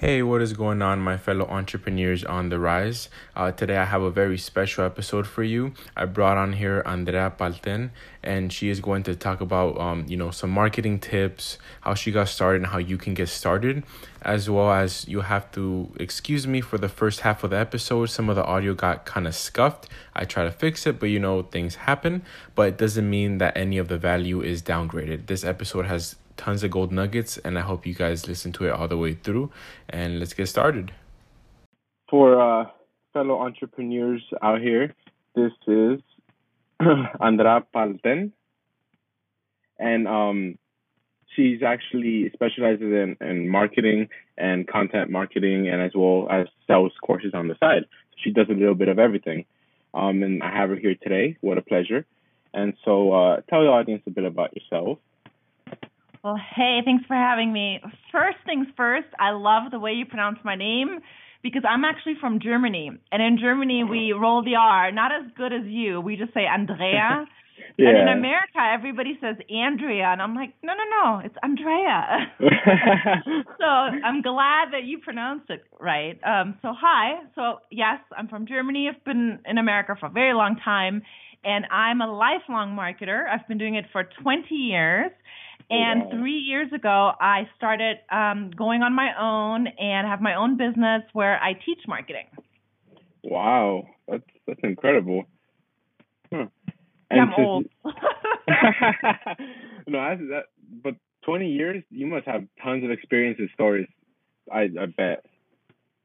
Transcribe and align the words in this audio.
Hey, 0.00 0.22
what 0.22 0.40
is 0.40 0.54
going 0.54 0.80
on, 0.80 1.00
my 1.00 1.18
fellow 1.18 1.44
entrepreneurs 1.44 2.24
on 2.24 2.48
the 2.48 2.58
rise? 2.58 3.10
Uh, 3.36 3.52
today, 3.52 3.76
I 3.76 3.84
have 3.84 4.00
a 4.00 4.10
very 4.10 4.38
special 4.38 4.82
episode 4.82 5.26
for 5.26 5.42
you. 5.42 5.74
I 5.94 6.06
brought 6.06 6.38
on 6.38 6.54
here 6.54 6.82
Andrea 6.86 7.30
Palten, 7.38 7.90
and 8.22 8.50
she 8.50 8.70
is 8.70 8.80
going 8.80 9.02
to 9.02 9.14
talk 9.14 9.42
about, 9.42 9.78
um, 9.78 10.06
you 10.08 10.16
know, 10.16 10.30
some 10.30 10.48
marketing 10.48 11.00
tips, 11.00 11.58
how 11.82 11.92
she 11.92 12.12
got 12.12 12.30
started, 12.30 12.62
and 12.62 12.68
how 12.68 12.78
you 12.78 12.96
can 12.96 13.12
get 13.12 13.28
started, 13.28 13.84
as 14.22 14.48
well 14.48 14.72
as 14.72 15.06
you 15.06 15.20
have 15.20 15.52
to 15.52 15.92
excuse 16.00 16.46
me 16.46 16.62
for 16.62 16.78
the 16.78 16.88
first 16.88 17.20
half 17.20 17.44
of 17.44 17.50
the 17.50 17.58
episode. 17.58 18.06
Some 18.06 18.30
of 18.30 18.36
the 18.36 18.44
audio 18.44 18.72
got 18.72 19.04
kind 19.04 19.26
of 19.26 19.34
scuffed. 19.34 19.86
I 20.16 20.24
try 20.24 20.44
to 20.44 20.50
fix 20.50 20.86
it, 20.86 20.98
but 20.98 21.10
you 21.10 21.18
know, 21.18 21.42
things 21.42 21.74
happen. 21.74 22.22
But 22.54 22.68
it 22.68 22.78
doesn't 22.78 23.10
mean 23.10 23.36
that 23.36 23.54
any 23.54 23.76
of 23.76 23.88
the 23.88 23.98
value 23.98 24.40
is 24.40 24.62
downgraded. 24.62 25.26
This 25.26 25.44
episode 25.44 25.84
has 25.84 26.16
tons 26.40 26.64
of 26.64 26.70
gold 26.70 26.90
nuggets, 26.90 27.36
and 27.36 27.58
I 27.58 27.60
hope 27.60 27.86
you 27.86 27.94
guys 27.94 28.26
listen 28.26 28.50
to 28.52 28.64
it 28.64 28.70
all 28.70 28.88
the 28.88 28.96
way 28.96 29.12
through. 29.12 29.52
And 29.90 30.18
let's 30.18 30.32
get 30.32 30.46
started. 30.46 30.90
For 32.08 32.40
uh, 32.40 32.64
fellow 33.12 33.38
entrepreneurs 33.38 34.22
out 34.42 34.60
here, 34.62 34.94
this 35.34 35.52
is 35.66 36.00
Andra 37.20 37.62
Palten, 37.74 38.32
and 39.78 40.08
um, 40.08 40.58
she's 41.36 41.62
actually 41.62 42.30
specializes 42.32 42.90
in, 43.02 43.16
in 43.20 43.48
marketing 43.48 44.08
and 44.38 44.66
content 44.66 45.10
marketing, 45.10 45.68
and 45.68 45.82
as 45.82 45.92
well 45.94 46.26
as 46.30 46.46
sells 46.66 46.92
courses 47.06 47.32
on 47.34 47.48
the 47.48 47.56
side. 47.60 47.84
She 48.24 48.30
does 48.30 48.46
a 48.48 48.54
little 48.54 48.74
bit 48.74 48.88
of 48.88 48.98
everything. 48.98 49.44
Um, 49.92 50.22
and 50.22 50.42
I 50.42 50.50
have 50.50 50.70
her 50.70 50.76
here 50.76 50.94
today. 51.02 51.36
What 51.42 51.58
a 51.58 51.62
pleasure. 51.62 52.06
And 52.54 52.74
so, 52.84 53.12
uh, 53.12 53.40
tell 53.48 53.62
the 53.62 53.68
audience 53.68 54.02
a 54.06 54.10
bit 54.10 54.24
about 54.24 54.54
yourself 54.56 54.98
well, 56.22 56.36
hey, 56.54 56.80
thanks 56.84 57.04
for 57.06 57.14
having 57.14 57.52
me. 57.52 57.80
First 58.12 58.38
things 58.44 58.66
first, 58.76 59.08
I 59.18 59.30
love 59.30 59.70
the 59.70 59.78
way 59.78 59.92
you 59.92 60.04
pronounce 60.04 60.38
my 60.44 60.54
name 60.54 61.00
because 61.42 61.62
I'm 61.68 61.84
actually 61.84 62.14
from 62.20 62.40
Germany. 62.40 62.90
And 63.10 63.22
in 63.22 63.38
Germany, 63.40 63.84
we 63.84 64.12
roll 64.12 64.44
the 64.44 64.56
R, 64.56 64.92
not 64.92 65.12
as 65.12 65.30
good 65.36 65.52
as 65.52 65.64
you. 65.64 66.00
We 66.00 66.16
just 66.16 66.34
say 66.34 66.44
Andrea. 66.46 66.88
yeah. 66.88 67.24
And 67.78 67.96
in 67.96 68.08
America, 68.08 68.58
everybody 68.58 69.18
says 69.20 69.36
Andrea. 69.48 70.06
And 70.06 70.20
I'm 70.20 70.34
like, 70.34 70.52
no, 70.62 70.72
no, 70.74 70.84
no, 71.02 71.20
it's 71.24 71.34
Andrea. 71.42 72.26
so 73.58 73.64
I'm 73.64 74.22
glad 74.22 74.72
that 74.72 74.84
you 74.84 74.98
pronounced 74.98 75.48
it 75.50 75.64
right. 75.78 76.18
Um, 76.24 76.58
so, 76.62 76.74
hi. 76.78 77.20
So, 77.34 77.60
yes, 77.70 78.00
I'm 78.16 78.28
from 78.28 78.46
Germany. 78.46 78.90
I've 78.92 79.02
been 79.04 79.38
in 79.46 79.56
America 79.56 79.94
for 79.98 80.06
a 80.06 80.10
very 80.10 80.34
long 80.34 80.56
time. 80.62 81.02
And 81.44 81.64
I'm 81.70 82.00
a 82.02 82.12
lifelong 82.12 82.76
marketer. 82.76 83.26
I've 83.28 83.46
been 83.48 83.58
doing 83.58 83.76
it 83.76 83.86
for 83.92 84.04
20 84.22 84.54
years. 84.54 85.10
And 85.70 86.10
three 86.10 86.38
years 86.38 86.72
ago, 86.72 87.12
I 87.20 87.48
started 87.56 87.98
um, 88.10 88.50
going 88.56 88.82
on 88.82 88.94
my 88.94 89.12
own 89.18 89.68
and 89.68 90.06
have 90.06 90.20
my 90.20 90.34
own 90.34 90.56
business 90.56 91.02
where 91.12 91.40
I 91.40 91.52
teach 91.52 91.80
marketing. 91.86 92.26
Wow, 93.22 93.86
that's 94.08 94.24
that's 94.46 94.60
incredible. 94.64 95.24
Huh. 96.32 96.46
I'm 97.10 97.34
old. 97.38 97.66
no, 99.86 99.98
I, 99.98 100.16
that, 100.16 100.44
but 100.82 100.94
20 101.24 101.48
years, 101.48 101.82
you 101.90 102.06
must 102.06 102.26
have 102.26 102.44
tons 102.62 102.84
of 102.84 102.90
experiences, 102.90 103.48
stories. 103.54 103.88
I 104.52 104.62
I 104.62 104.86
bet. 104.86 105.24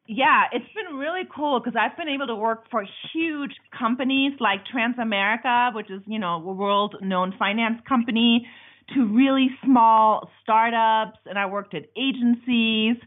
Yeah, 0.07 0.43
it's 0.51 0.71
been 0.75 0.97
really 0.97 1.23
cool 1.35 1.59
because 1.59 1.75
I've 1.79 1.97
been 1.97 2.09
able 2.09 2.27
to 2.27 2.35
work 2.35 2.69
for 2.69 2.85
huge 3.11 3.53
companies 3.77 4.33
like 4.39 4.59
Transamerica, 4.65 5.73
which 5.73 5.89
is 5.89 6.01
you 6.05 6.19
know 6.19 6.35
a 6.35 6.53
world-known 6.53 7.33
finance 7.39 7.81
company 7.87 8.47
to 8.93 9.05
really 9.05 9.49
small 9.63 10.29
startups, 10.43 11.19
and 11.25 11.39
I 11.39 11.47
worked 11.47 11.73
at 11.73 11.83
agencies. 11.97 12.97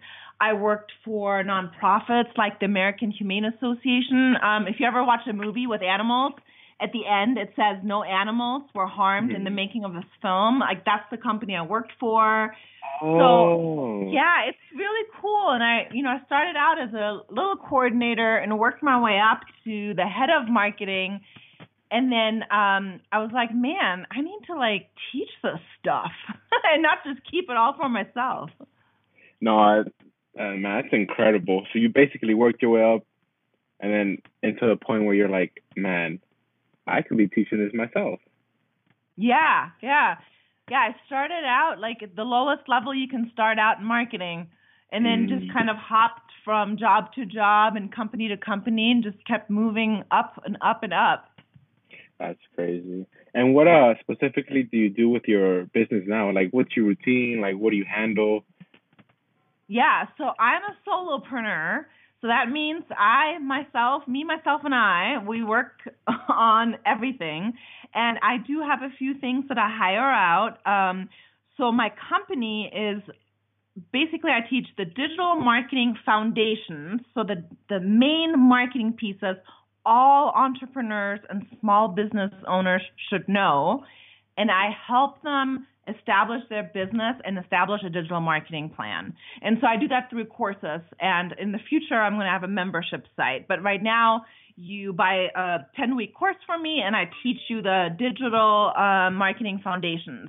I 0.40 0.52
worked 0.52 0.92
for 1.04 1.42
nonprofits 1.42 2.36
like 2.36 2.60
the 2.60 2.66
American 2.66 3.10
Humane 3.10 3.44
Association. 3.44 4.34
Um, 4.42 4.66
if 4.68 4.76
you 4.78 4.86
ever 4.86 5.04
watch 5.04 5.20
a 5.28 5.32
movie 5.32 5.66
with 5.66 5.82
animals, 5.82 6.34
at 6.80 6.92
the 6.92 7.06
end 7.06 7.38
it 7.38 7.50
says 7.56 7.82
no 7.82 8.04
animals 8.04 8.62
were 8.74 8.86
harmed 8.86 9.30
mm-hmm. 9.30 9.36
in 9.36 9.44
the 9.44 9.50
mm-hmm. 9.50 9.56
making 9.56 9.84
of 9.84 9.94
this 9.94 10.05
film. 10.22 10.61
Like 10.61 10.84
that's 10.84 11.05
the 11.11 11.17
company 11.17 11.56
I 11.56 11.62
worked 11.62 11.92
for. 11.98 12.55
Oh. 13.02 13.18
So 13.18 14.11
yeah, 14.12 14.48
it's 14.48 14.58
really 14.77 15.06
cool. 15.20 15.50
And 15.50 15.62
I, 15.62 15.88
you 15.92 16.02
know, 16.02 16.11
I 16.11 16.24
started 16.27 16.56
out 16.56 16.77
as 16.80 16.94
a 16.94 17.20
little 17.33 17.56
coordinator 17.56 18.36
and 18.36 18.58
worked 18.58 18.83
my 18.83 19.00
way 19.00 19.18
up 19.18 19.40
to 19.64 19.94
the 19.94 20.06
head 20.06 20.30
of 20.30 20.48
marketing 20.48 21.20
and 21.90 22.12
then 22.12 22.42
um 22.50 23.00
I 23.12 23.18
was 23.18 23.30
like, 23.32 23.54
man, 23.54 24.06
I 24.10 24.20
need 24.20 24.40
to 24.46 24.54
like 24.54 24.90
teach 25.12 25.30
this 25.42 25.60
stuff 25.80 26.12
and 26.72 26.82
not 26.82 26.98
just 27.04 27.20
keep 27.30 27.50
it 27.50 27.56
all 27.56 27.74
for 27.76 27.88
myself. 27.88 28.50
No, 29.40 29.58
I, 29.58 29.78
uh, 30.38 30.56
man, 30.56 30.82
that's 30.82 30.92
incredible. 30.92 31.66
So 31.72 31.78
you 31.78 31.88
basically 31.88 32.34
worked 32.34 32.62
your 32.62 32.72
way 32.72 32.94
up, 32.94 33.04
and 33.80 33.92
then 33.92 34.18
into 34.42 34.66
the 34.66 34.76
point 34.76 35.04
where 35.04 35.14
you're 35.14 35.28
like, 35.28 35.62
man, 35.76 36.20
I 36.86 37.02
could 37.02 37.16
be 37.16 37.28
teaching 37.28 37.58
this 37.58 37.72
myself. 37.72 38.20
Yeah, 39.16 39.70
yeah, 39.82 40.16
yeah. 40.70 40.78
I 40.78 40.94
started 41.06 41.44
out 41.44 41.76
like 41.80 42.02
at 42.02 42.16
the 42.16 42.24
lowest 42.24 42.68
level 42.68 42.94
you 42.94 43.08
can 43.08 43.30
start 43.32 43.58
out 43.58 43.78
in 43.78 43.84
marketing, 43.84 44.48
and 44.90 45.05
then 45.05 45.28
mm. 45.28 45.38
just 45.38 45.52
kind 45.52 45.70
of 45.70 45.76
hopped 45.76 46.30
from 46.44 46.78
job 46.78 47.12
to 47.14 47.26
job 47.26 47.76
and 47.76 47.94
company 47.94 48.28
to 48.28 48.36
company, 48.36 48.90
and 48.90 49.05
just 49.05 49.24
kept 49.26 49.50
moving 49.50 50.02
up 50.10 50.40
and 50.44 50.56
up 50.60 50.82
and 50.82 50.92
up. 50.92 51.27
That's 52.18 52.39
crazy. 52.55 53.06
And 53.34 53.55
what 53.55 53.68
uh 53.68 53.95
specifically 54.01 54.64
do 54.64 54.77
you 54.77 54.90
do 54.90 55.08
with 55.08 55.23
your 55.27 55.67
business 55.67 56.05
now? 56.06 56.33
Like 56.33 56.48
what's 56.51 56.77
your 56.77 56.86
routine? 56.86 57.40
Like 57.40 57.56
what 57.56 57.70
do 57.70 57.77
you 57.77 57.84
handle? 57.84 58.45
Yeah, 59.68 60.06
so 60.17 60.30
I'm 60.39 60.62
a 60.62 60.89
solopreneur. 60.89 61.84
So 62.20 62.27
that 62.27 62.51
means 62.51 62.83
I 62.90 63.39
myself, 63.39 64.08
me 64.08 64.24
myself 64.24 64.62
and 64.64 64.74
I, 64.74 65.18
we 65.24 65.45
work 65.45 65.74
on 66.29 66.77
everything 66.84 67.52
and 67.95 68.18
I 68.23 68.39
do 68.39 68.61
have 68.61 68.83
a 68.83 68.90
few 68.98 69.14
things 69.18 69.45
that 69.48 69.58
I 69.58 69.70
hire 69.70 70.00
out. 70.00 70.58
Um 70.67 71.08
so 71.56 71.70
my 71.73 71.92
company 72.08 72.70
is 72.74 73.02
basically 73.92 74.30
I 74.30 74.40
teach 74.48 74.67
the 74.77 74.85
digital 74.85 75.36
marketing 75.36 75.96
foundations, 76.05 77.00
so 77.14 77.23
the 77.23 77.45
the 77.68 77.80
main 77.80 78.35
marketing 78.36 78.95
pieces 78.95 79.36
all 79.88 80.32
entrepreneurs 80.36 81.20
and 81.30 81.46
small 81.60 81.88
business 81.88 82.30
owners 82.46 82.82
should 83.08 83.26
know. 83.26 83.84
And 84.36 84.50
I 84.50 84.68
help 84.86 85.22
them 85.22 85.66
establish 85.88 86.42
their 86.50 86.70
business 86.74 87.16
and 87.24 87.38
establish 87.38 87.80
a 87.84 87.88
digital 87.88 88.20
marketing 88.20 88.70
plan. 88.76 89.14
And 89.40 89.56
so 89.60 89.66
I 89.66 89.76
do 89.78 89.88
that 89.88 90.10
through 90.10 90.26
courses. 90.26 90.82
And 91.00 91.34
in 91.40 91.52
the 91.52 91.58
future, 91.70 91.94
I'm 91.94 92.14
going 92.14 92.26
to 92.26 92.30
have 92.32 92.44
a 92.44 92.48
membership 92.48 93.06
site. 93.16 93.48
But 93.48 93.62
right 93.62 93.82
now, 93.82 94.26
you 94.56 94.92
buy 94.92 95.28
a 95.34 95.58
10 95.76 95.96
week 95.96 96.14
course 96.14 96.36
from 96.44 96.62
me, 96.62 96.82
and 96.84 96.94
I 96.94 97.05
teach 97.22 97.38
you 97.48 97.62
the 97.62 97.88
digital 97.98 98.72
uh, 98.76 99.10
marketing 99.10 99.60
foundations. 99.64 100.28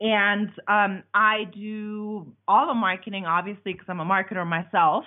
And 0.00 0.48
um, 0.68 1.02
I 1.12 1.44
do 1.52 2.32
all 2.46 2.68
the 2.68 2.74
marketing, 2.74 3.26
obviously, 3.26 3.72
because 3.72 3.86
I'm 3.88 4.00
a 4.00 4.04
marketer 4.04 4.46
myself. 4.46 5.04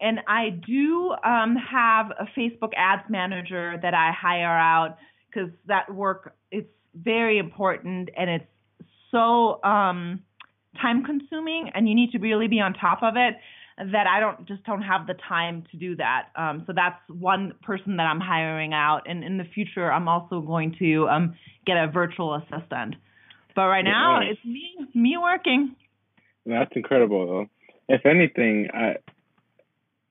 And 0.00 0.20
I 0.26 0.50
do 0.50 1.14
um, 1.24 1.56
have 1.56 2.10
a 2.10 2.26
Facebook 2.38 2.72
ads 2.76 3.08
manager 3.08 3.78
that 3.80 3.94
I 3.94 4.12
hire 4.12 4.46
out 4.46 4.98
because 5.28 5.50
that 5.66 5.92
work 5.92 6.34
it's 6.50 6.68
very 6.94 7.38
important 7.38 8.10
and 8.16 8.30
it's 8.30 8.44
so 9.10 9.62
um, 9.64 10.22
time 10.80 11.04
consuming 11.04 11.70
and 11.74 11.88
you 11.88 11.94
need 11.94 12.12
to 12.12 12.18
really 12.18 12.48
be 12.48 12.60
on 12.60 12.74
top 12.74 13.02
of 13.02 13.14
it 13.16 13.36
that 13.76 14.06
I 14.06 14.20
don't 14.20 14.46
just 14.46 14.62
don't 14.64 14.82
have 14.82 15.06
the 15.06 15.14
time 15.28 15.64
to 15.72 15.76
do 15.76 15.96
that. 15.96 16.28
Um, 16.36 16.62
so 16.66 16.72
that's 16.74 16.98
one 17.08 17.54
person 17.62 17.96
that 17.96 18.04
I'm 18.04 18.20
hiring 18.20 18.72
out, 18.72 19.02
and 19.06 19.24
in 19.24 19.36
the 19.36 19.44
future 19.44 19.90
I'm 19.90 20.06
also 20.06 20.40
going 20.40 20.76
to 20.78 21.08
um, 21.08 21.34
get 21.66 21.76
a 21.76 21.88
virtual 21.88 22.34
assistant. 22.34 22.94
But 23.56 23.66
right 23.66 23.84
now 23.84 24.20
it's 24.20 24.44
me 24.44 24.76
me 24.94 25.16
working. 25.20 25.74
That's 26.46 26.70
incredible 26.76 27.26
though. 27.26 27.46
If 27.88 28.06
anything, 28.06 28.68
I 28.72 28.96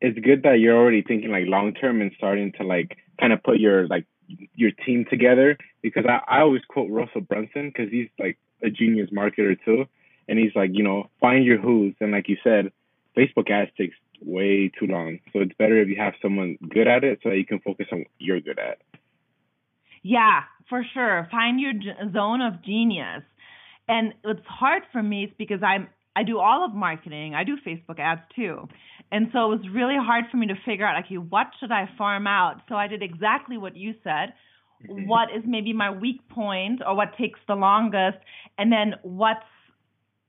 it's 0.04 0.20
good 0.20 0.44
that 0.44 0.60
you're 0.60 0.78
already 0.78 1.02
thinking 1.02 1.32
like 1.32 1.46
long 1.48 1.74
term 1.74 2.02
and 2.02 2.12
starting 2.18 2.52
to 2.60 2.64
like 2.64 2.98
kind 3.20 3.34
of 3.34 3.42
put 3.42 3.60
your 3.60 3.88
like 3.88 4.06
your 4.54 4.72
team 4.86 5.06
together 5.10 5.58
because 5.82 6.06
I, 6.08 6.20
I 6.28 6.42
always 6.42 6.62
quote 6.68 6.92
Russell 6.92 7.22
Brunson 7.22 7.70
because 7.70 7.90
he's 7.90 8.10
like 8.20 8.38
a 8.62 8.70
genius 8.70 9.10
marketer 9.12 9.58
too. 9.64 9.86
And 10.28 10.38
he's 10.38 10.56
like 10.56 10.72
you 10.74 10.84
know 10.84 11.10
find 11.20 11.46
your 11.46 11.58
who's 11.58 11.96
and 12.00 12.12
like 12.12 12.28
you 12.28 12.38
said 12.44 12.72
Facebook 13.18 13.50
ads 13.50 13.72
takes 13.78 13.96
way 14.22 14.72
too 14.78 14.88
long. 14.88 15.20
So 15.32 15.40
it's 15.40 15.54
better 15.58 15.82
if 15.82 15.88
you 15.88 15.96
have 15.98 16.14
someone 16.22 16.58
good 16.70 16.88
at 16.88 17.04
it 17.04 17.20
so 17.24 17.30
that 17.30 17.38
you 17.38 17.46
can 17.46 17.60
focus 17.60 17.88
on 17.92 18.00
what 18.00 18.08
you're 18.20 18.42
good 18.42 18.60
at. 18.60 18.80
Yeah 20.04 20.42
for 20.70 20.86
sure. 20.94 21.28
Find 21.32 21.60
your 21.60 21.74
zone 22.12 22.42
of 22.42 22.64
genius. 22.64 23.24
And 23.88 24.14
what's 24.24 24.46
hard 24.46 24.84
for 24.92 25.04
me 25.04 25.26
is 25.26 25.32
because 25.38 25.62
I'm 25.64 25.88
I 26.16 26.24
do 26.24 26.40
all 26.40 26.64
of 26.64 26.74
marketing. 26.74 27.34
I 27.34 27.44
do 27.44 27.58
Facebook 27.66 28.00
ads 28.00 28.22
too. 28.36 28.68
And 29.12 29.28
so 29.32 29.52
it 29.52 29.58
was 29.60 29.70
really 29.72 29.96
hard 29.98 30.26
for 30.32 30.38
me 30.38 30.48
to 30.48 30.56
figure 30.66 30.86
out, 30.88 31.04
okay, 31.06 31.18
what 31.18 31.48
should 31.60 31.72
I 31.72 31.88
farm 31.98 32.26
out? 32.28 32.62
So 32.68 32.76
I 32.76 32.88
did 32.88 33.04
exactly 33.04 33.58
what 33.58 33.76
you 33.76 33.94
said. 34.04 34.34
What 34.88 35.30
is 35.36 35.44
maybe 35.46 35.72
my 35.74 35.92
weak 35.92 36.28
point 36.30 36.82
or 36.86 36.96
what 36.96 37.16
takes 37.18 37.40
the 37.48 37.56
longest? 37.56 38.18
And 38.58 38.72
then 38.72 38.96
what's 39.04 39.46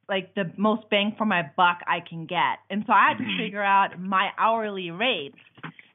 like 0.09 0.35
the 0.35 0.53
most 0.57 0.89
bang 0.91 1.15
for 1.17 1.25
my 1.25 1.43
buck 1.57 1.79
I 1.87 2.01
can 2.07 2.27
get. 2.27 2.59
And 2.71 2.85
so 2.87 2.93
I 2.93 3.09
had 3.09 3.19
to 3.19 3.37
figure 3.43 3.63
out 3.63 3.99
my 3.99 4.31
hourly 4.39 4.91
rate. 4.91 5.35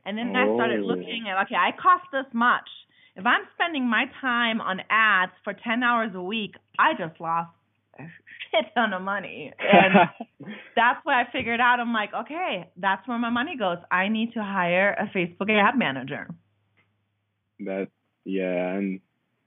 And 0.06 0.18
then 0.18 0.34
I 0.36 0.54
started 0.56 0.82
Oh. 0.82 0.88
looking 0.88 1.26
at 1.30 1.42
okay, 1.46 1.56
I 1.56 1.72
cost 1.80 2.06
this 2.12 2.26
much. 2.34 2.68
If 3.16 3.26
I'm 3.26 3.42
spending 3.54 3.88
my 3.90 4.06
time 4.22 4.62
on 4.62 4.82
ads 4.90 5.34
for 5.44 5.54
10 5.54 5.84
hours 5.84 6.12
a 6.16 6.22
week, 6.22 6.56
I 6.80 6.94
just 6.98 7.20
lost 7.20 7.52
shit 8.52 8.66
ton 8.76 8.94
of 8.94 9.02
money. 9.02 9.52
And 9.60 10.10
that's 10.76 11.00
what 11.04 11.16
I 11.16 11.26
figured 11.32 11.60
out. 11.60 11.80
I'm 11.80 11.94
like, 11.94 12.14
okay, 12.14 12.70
that's 12.78 13.08
where 13.08 13.18
my 13.18 13.30
money 13.30 13.58
goes. 13.58 13.78
I 13.92 14.08
need 14.08 14.34
to 14.34 14.44
hire 14.44 14.94
a 14.94 15.06
Facebook 15.16 15.50
ad 15.52 15.78
manager. 15.78 16.28
that 17.60 17.90
yeah, 18.26 18.74
and 18.74 19.00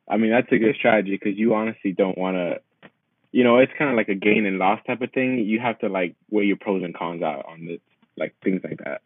I 0.09 0.17
mean 0.17 0.31
that's 0.31 0.51
a 0.51 0.59
good 0.59 0.75
strategy 0.77 1.13
because 1.13 1.39
you 1.39 1.55
honestly 1.55 1.93
don't 1.93 2.19
want 2.19 2.37
to. 2.37 2.89
You 3.31 3.45
know, 3.45 3.59
it's 3.59 3.73
kind 3.79 3.91
of 3.91 3.97
like 3.97 4.11
a 4.11 4.15
gain 4.15 4.45
and 4.45 4.59
loss 4.59 4.81
type 4.87 5.01
of 5.01 5.11
thing. 5.13 5.39
You 5.39 5.59
have 5.61 5.79
to 5.79 5.89
like 5.89 6.17
weigh 6.31 6.45
your 6.45 6.59
pros 6.59 6.83
and 6.83 6.95
cons 6.95 7.23
out 7.23 7.47
on 7.49 7.65
this, 7.65 7.81
like 8.17 8.35
things 8.45 8.61
like 8.63 8.79
that. 8.85 9.01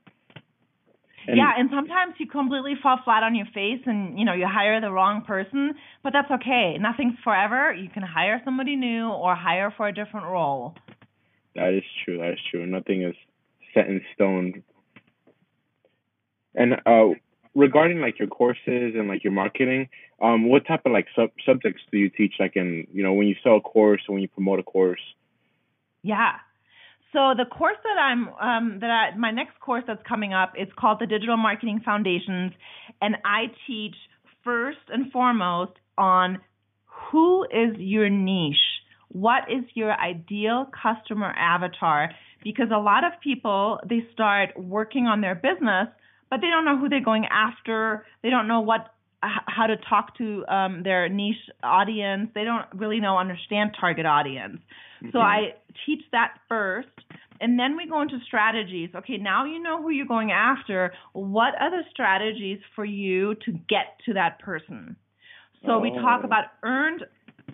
And 1.27 1.37
yeah, 1.37 1.53
and 1.59 1.71
sometimes 1.73 2.15
you 2.19 2.27
completely 2.27 2.75
fall 2.81 2.99
flat 3.05 3.23
on 3.23 3.35
your 3.35 3.47
face 3.47 3.81
and 3.87 4.19
you 4.19 4.25
know, 4.25 4.33
you 4.33 4.47
hire 4.47 4.81
the 4.81 4.91
wrong 4.91 5.23
person, 5.27 5.75
but 6.03 6.13
that's 6.13 6.31
okay. 6.31 6.77
Nothing's 6.79 7.19
forever. 7.25 7.73
You 7.73 7.89
can 7.89 8.03
hire 8.03 8.41
somebody 8.45 8.77
new 8.77 9.09
or 9.09 9.35
hire 9.35 9.73
for 9.77 9.89
a 9.89 9.93
different 9.93 10.27
role. 10.27 10.75
That 11.57 11.73
is 11.75 11.83
true. 12.05 12.19
That 12.19 12.33
is 12.33 12.39
true. 12.51 12.67
Nothing 12.67 13.03
is 13.03 13.15
set 13.75 13.89
in 13.89 14.03
stone. 14.15 14.63
And 16.55 16.75
uh, 16.87 17.19
regarding 17.55 18.01
like 18.01 18.19
your 18.19 18.29
courses 18.29 18.95
and 18.95 19.09
like 19.09 19.25
your 19.25 19.33
marketing, 19.33 19.89
um, 20.23 20.49
what 20.49 20.67
type 20.67 20.83
of 20.87 20.93
like 20.93 21.07
sub 21.17 21.31
subjects 21.45 21.83
do 21.91 21.99
you 21.99 22.09
teach? 22.09 22.35
Like 22.39 22.57
in 22.57 22.87
you 22.93 23.03
know 23.03 23.15
when 23.15 23.27
you 23.27 23.35
sell 23.43 23.57
a 23.57 23.61
course 23.61 24.03
or 24.09 24.15
when 24.15 24.23
you 24.23 24.29
promote 24.29 24.61
a 24.61 24.63
course. 24.63 25.03
Yeah. 26.03 26.37
So 27.13 27.35
the 27.37 27.45
course 27.45 27.77
that 27.83 27.99
I'm 28.01 28.29
um, 28.41 28.79
that 28.81 28.91
I, 28.91 29.17
my 29.17 29.31
next 29.31 29.59
course 29.61 29.85
that's 29.87 30.03
coming 30.07 30.35
up 30.35 30.55
is 30.59 30.69
called 30.79 30.99
the 31.01 31.07
Digital 31.07 31.37
Marketing 31.37 31.81
Foundations, 31.85 32.53
and 33.01 33.17
I 33.25 33.47
teach 33.67 33.95
first 34.45 34.79
and 34.89 35.11
foremost 35.13 35.73
on 35.97 36.41
who 37.11 37.45
is 37.45 37.77
your 37.79 38.11
niche, 38.11 38.57
what 39.09 39.45
is 39.51 39.65
your 39.75 39.93
ideal 39.93 40.67
customer 40.83 41.33
avatar, 41.37 42.11
because 42.43 42.69
a 42.75 42.79
lot 42.79 43.05
of 43.05 43.13
people 43.23 43.81
they 43.89 44.07
start 44.13 44.51
working 44.57 45.07
on 45.07 45.21
their 45.21 45.35
business, 45.35 45.89
but 46.29 46.41
they 46.41 46.49
don't 46.49 46.65
know 46.65 46.77
who 46.77 46.89
they're 46.89 47.01
going 47.05 47.27
after, 47.27 48.05
they 48.23 48.31
don't 48.31 48.49
know 48.49 48.61
what 48.61 48.93
how 49.23 49.67
to 49.67 49.77
talk 49.89 50.17
to 50.19 50.45
um, 50.47 50.83
their 50.83 51.09
niche 51.09 51.37
audience, 51.63 52.31
they 52.35 52.45
don't 52.45 52.67
really 52.75 53.01
know 53.01 53.17
understand 53.17 53.71
target 53.81 54.07
audience. 54.07 54.59
So 55.13 55.21
Mhm. 55.21 55.23
I 55.23 55.55
teach 55.85 56.03
that 56.13 56.39
first, 56.49 56.89
and 57.41 57.59
then 57.59 57.77
we 57.77 57.87
go 57.87 58.01
into 58.01 58.19
strategies. 58.21 58.95
Okay, 58.95 59.19
now 59.19 59.45
you 59.45 59.59
know 59.59 59.81
who 59.83 59.91
you're 59.91 60.07
going 60.07 60.33
after. 60.33 60.93
What 61.13 61.55
are 61.61 61.71
the 61.71 61.85
strategies 61.91 62.61
for 62.75 62.85
you 62.85 63.35
to 63.37 63.53
get 63.53 63.99
to 64.07 64.15
that 64.15 64.39
person? 64.39 64.97
So 65.65 65.79
we 65.79 65.91
talk 65.91 66.21
Oh. 66.23 66.27
about 66.27 66.45
earned, 66.63 67.05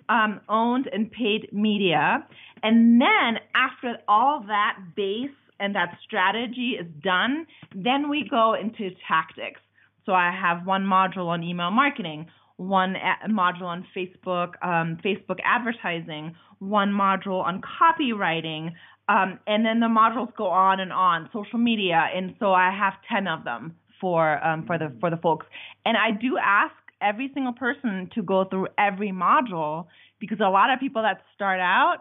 um, 0.08 0.40
owned, 0.48 0.86
and 0.88 1.10
paid 1.10 1.52
media, 1.52 2.26
and 2.62 3.00
then 3.00 3.40
after 3.54 3.98
all 4.08 4.40
that 4.46 4.78
base 4.94 5.30
and 5.60 5.74
that 5.74 5.98
strategy 6.02 6.76
is 6.80 6.86
done, 7.02 7.46
then 7.74 8.08
we 8.08 8.28
go 8.28 8.54
into 8.54 8.90
tactics. 9.06 9.60
So 10.04 10.12
I 10.12 10.32
have 10.32 10.66
one 10.66 10.84
module 10.84 11.28
on 11.28 11.42
email 11.44 11.70
marketing, 11.70 12.26
one 12.62 12.96
a- 12.96 13.28
module 13.28 13.64
on 13.66 13.84
Facebook, 13.96 14.54
um, 14.62 14.98
Facebook 15.04 15.38
advertising, 15.44 16.34
one 16.58 16.90
module 16.90 17.42
on 17.44 17.60
copywriting, 17.60 18.72
um, 19.08 19.38
and 19.46 19.64
then 19.66 19.80
the 19.80 19.86
modules 19.88 20.34
go 20.36 20.46
on 20.46 20.80
and 20.80 20.92
on, 20.92 21.28
social 21.32 21.58
media, 21.58 22.08
and 22.14 22.34
so 22.38 22.52
I 22.52 22.70
have 22.70 22.94
ten 23.10 23.26
of 23.26 23.44
them 23.44 23.74
for 24.00 24.44
um, 24.46 24.64
for 24.66 24.78
the 24.78 24.92
for 25.00 25.10
the 25.10 25.16
folks. 25.16 25.46
And 25.84 25.96
I 25.96 26.10
do 26.12 26.38
ask 26.38 26.74
every 27.00 27.30
single 27.34 27.52
person 27.52 28.08
to 28.14 28.22
go 28.22 28.44
through 28.44 28.68
every 28.78 29.10
module 29.10 29.86
because 30.20 30.38
a 30.40 30.48
lot 30.50 30.72
of 30.72 30.78
people 30.78 31.02
that 31.02 31.22
start 31.34 31.60
out 31.60 31.98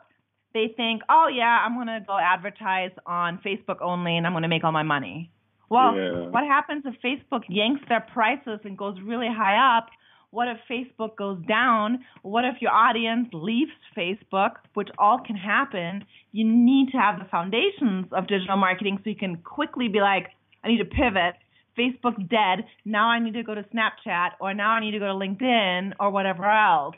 they 0.53 0.73
think, 0.75 1.01
oh 1.09 1.27
yeah, 1.33 1.63
I'm 1.65 1.75
gonna 1.75 2.01
go 2.05 2.17
advertise 2.21 2.91
on 3.05 3.39
Facebook 3.45 3.81
only, 3.81 4.17
and 4.17 4.27
I'm 4.27 4.33
gonna 4.33 4.49
make 4.49 4.63
all 4.65 4.73
my 4.73 4.83
money. 4.83 5.31
Well, 5.69 5.95
Yeah. 5.95 6.27
what 6.27 6.43
happens 6.43 6.83
if 6.85 6.95
Facebook 7.01 7.43
yanks 7.47 7.81
their 7.87 8.01
prices 8.01 8.59
and 8.65 8.77
goes 8.77 8.99
really 8.99 9.29
high 9.29 9.77
up? 9.77 9.87
What 10.31 10.47
if 10.47 10.57
Facebook 10.69 11.17
goes 11.17 11.39
down? 11.45 12.05
What 12.21 12.45
if 12.45 12.61
your 12.61 12.71
audience 12.71 13.27
leaves 13.33 13.71
Facebook, 13.97 14.51
which 14.73 14.87
all 14.97 15.19
can 15.19 15.35
happen? 15.35 16.05
You 16.31 16.45
need 16.45 16.91
to 16.93 16.97
have 16.97 17.19
the 17.19 17.25
foundations 17.25 18.05
of 18.13 18.27
digital 18.27 18.55
marketing 18.55 18.99
so 19.03 19.09
you 19.09 19.15
can 19.17 19.37
quickly 19.37 19.89
be 19.89 19.99
like, 19.99 20.27
I 20.63 20.69
need 20.69 20.77
to 20.77 20.85
pivot. 20.85 21.35
Facebook's 21.77 22.23
dead. 22.29 22.65
Now 22.85 23.09
I 23.09 23.19
need 23.19 23.33
to 23.33 23.43
go 23.43 23.55
to 23.55 23.63
Snapchat 23.75 24.31
or 24.39 24.53
now 24.53 24.71
I 24.71 24.79
need 24.79 24.91
to 24.91 24.99
go 24.99 25.07
to 25.07 25.13
LinkedIn 25.13 25.93
or 25.99 26.11
whatever 26.11 26.45
else. 26.45 26.95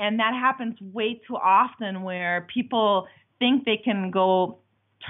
And 0.00 0.18
that 0.18 0.32
happens 0.34 0.74
way 0.80 1.20
too 1.28 1.36
often 1.36 2.02
where 2.02 2.48
people 2.52 3.06
think 3.38 3.64
they 3.64 3.76
can 3.76 4.10
go 4.10 4.58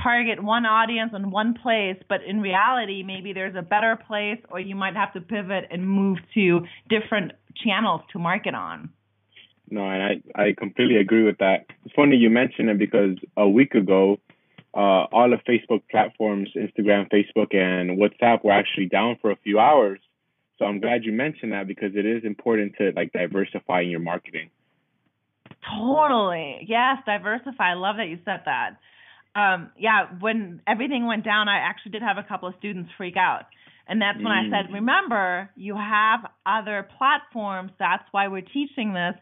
target 0.03 0.43
one 0.43 0.65
audience 0.65 1.13
in 1.15 1.31
one 1.31 1.55
place, 1.55 1.97
but 2.09 2.23
in 2.27 2.41
reality, 2.41 3.03
maybe 3.03 3.33
there's 3.33 3.55
a 3.57 3.63
better 3.63 3.99
place, 4.07 4.39
or 4.51 4.61
you 4.61 4.75
might 4.75 4.95
have 4.95 5.13
to 5.13 5.21
pivot 5.21 5.65
and 5.71 5.87
move 5.87 6.19
to 6.35 6.61
different 6.89 7.33
channels 7.57 8.03
to 8.13 8.19
market 8.19 8.55
on. 8.55 8.91
No, 9.71 9.89
and 9.89 10.23
I, 10.37 10.43
I 10.43 10.55
completely 10.57 10.97
agree 10.97 11.23
with 11.23 11.39
that. 11.39 11.67
It's 11.85 11.95
funny 11.95 12.17
you 12.17 12.29
mentioned 12.29 12.69
it 12.69 12.79
because 12.79 13.17
a 13.37 13.49
week 13.49 13.75
ago, 13.75 14.19
uh, 14.75 15.05
all 15.13 15.33
of 15.33 15.41
Facebook 15.49 15.83
platforms, 15.91 16.51
Instagram, 16.57 17.09
Facebook, 17.11 17.55
and 17.55 17.99
WhatsApp 17.99 18.45
were 18.45 18.53
actually 18.53 18.87
down 18.87 19.17
for 19.21 19.31
a 19.31 19.37
few 19.37 19.59
hours. 19.59 20.01
So 20.59 20.67
I'm 20.67 20.81
glad 20.81 21.05
you 21.05 21.13
mentioned 21.13 21.53
that 21.53 21.67
because 21.67 21.93
it 21.95 22.07
is 22.07 22.25
important 22.25 22.75
to 22.79 22.93
like 22.95 23.13
diversify 23.13 23.83
in 23.83 23.89
your 23.89 24.01
marketing. 24.01 24.51
Totally. 25.69 26.67
Yes, 26.69 26.99
diversify. 27.07 27.73
I 27.73 27.75
love 27.75 27.97
that 27.97 28.09
you 28.09 28.19
said 28.25 28.43
that. 28.45 28.77
Um, 29.35 29.71
yeah, 29.79 30.09
when 30.21 30.61
everything 30.67 31.07
went 31.07 31.25
down, 31.25 31.49
I 31.49 31.59
actually 31.59 31.93
did 31.93 32.03
have 32.03 32.19
a 32.19 32.23
couple 32.23 32.49
of 32.49 32.55
students 32.59 32.91
freak 32.97 33.17
out. 33.17 33.47
And 33.93 34.01
that's 34.01 34.17
when 34.17 34.33
I 34.33 34.49
said, 34.49 34.71
Mm. 34.71 34.73
remember, 34.73 35.51
you 35.55 35.77
have 35.77 36.25
other 36.47 36.89
platforms. 36.97 37.73
That's 37.79 38.03
why 38.11 38.27
we're 38.27 38.41
teaching 38.41 38.95
this. 38.95 39.15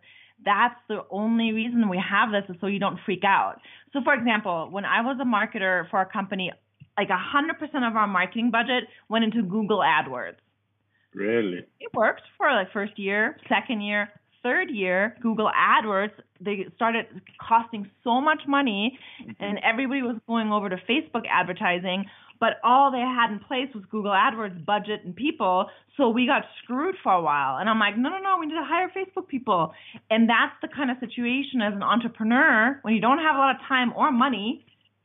That's 0.44 0.78
the 0.86 1.04
only 1.10 1.50
reason 1.52 1.88
we 1.88 1.98
have 1.98 2.30
this 2.30 2.44
is 2.48 2.54
so 2.60 2.68
you 2.68 2.78
don't 2.78 3.00
freak 3.04 3.24
out. 3.24 3.60
So, 3.92 4.00
for 4.04 4.14
example, 4.14 4.68
when 4.70 4.84
I 4.84 5.00
was 5.00 5.18
a 5.20 5.24
marketer 5.24 5.90
for 5.90 6.00
a 6.00 6.06
company, 6.06 6.52
like 6.96 7.08
100% 7.08 7.84
of 7.88 7.96
our 7.96 8.06
marketing 8.06 8.52
budget 8.52 8.84
went 9.08 9.24
into 9.24 9.42
Google 9.42 9.80
AdWords. 9.80 10.36
Really? 11.14 11.66
It 11.80 11.92
worked 11.92 12.22
for 12.38 12.48
like 12.52 12.70
first 12.72 12.96
year, 12.96 13.36
second 13.48 13.80
year, 13.80 14.08
third 14.44 14.70
year. 14.70 15.16
Google 15.20 15.50
AdWords 15.50 16.12
they 16.40 16.66
started 16.76 17.06
costing 17.46 17.90
so 18.04 18.20
much 18.20 18.42
money, 18.46 18.98
and 19.40 19.58
everybody 19.64 20.02
was 20.02 20.16
going 20.28 20.52
over 20.52 20.68
to 20.68 20.76
Facebook 20.88 21.24
advertising. 21.28 22.06
But 22.40 22.58
all 22.64 22.90
they 22.90 22.98
had 22.98 23.30
in 23.30 23.38
place 23.38 23.68
was 23.74 23.84
Google 23.90 24.12
AdWords 24.12 24.64
budget 24.64 25.04
and 25.04 25.14
people, 25.14 25.66
so 25.96 26.08
we 26.08 26.26
got 26.26 26.42
screwed 26.62 26.96
for 27.02 27.12
a 27.12 27.22
while. 27.22 27.58
And 27.58 27.68
I'm 27.68 27.78
like, 27.78 27.98
no, 27.98 28.08
no, 28.08 28.18
no, 28.18 28.38
we 28.40 28.46
need 28.46 28.54
to 28.54 28.64
hire 28.64 28.90
Facebook 28.96 29.28
people. 29.28 29.72
And 30.10 30.28
that's 30.28 30.54
the 30.62 30.68
kind 30.68 30.90
of 30.90 30.96
situation 31.00 31.60
as 31.60 31.74
an 31.74 31.82
entrepreneur 31.82 32.80
when 32.82 32.94
you 32.94 33.00
don't 33.00 33.18
have 33.18 33.36
a 33.36 33.38
lot 33.38 33.56
of 33.56 33.60
time 33.68 33.92
or 33.94 34.10
money, 34.10 34.64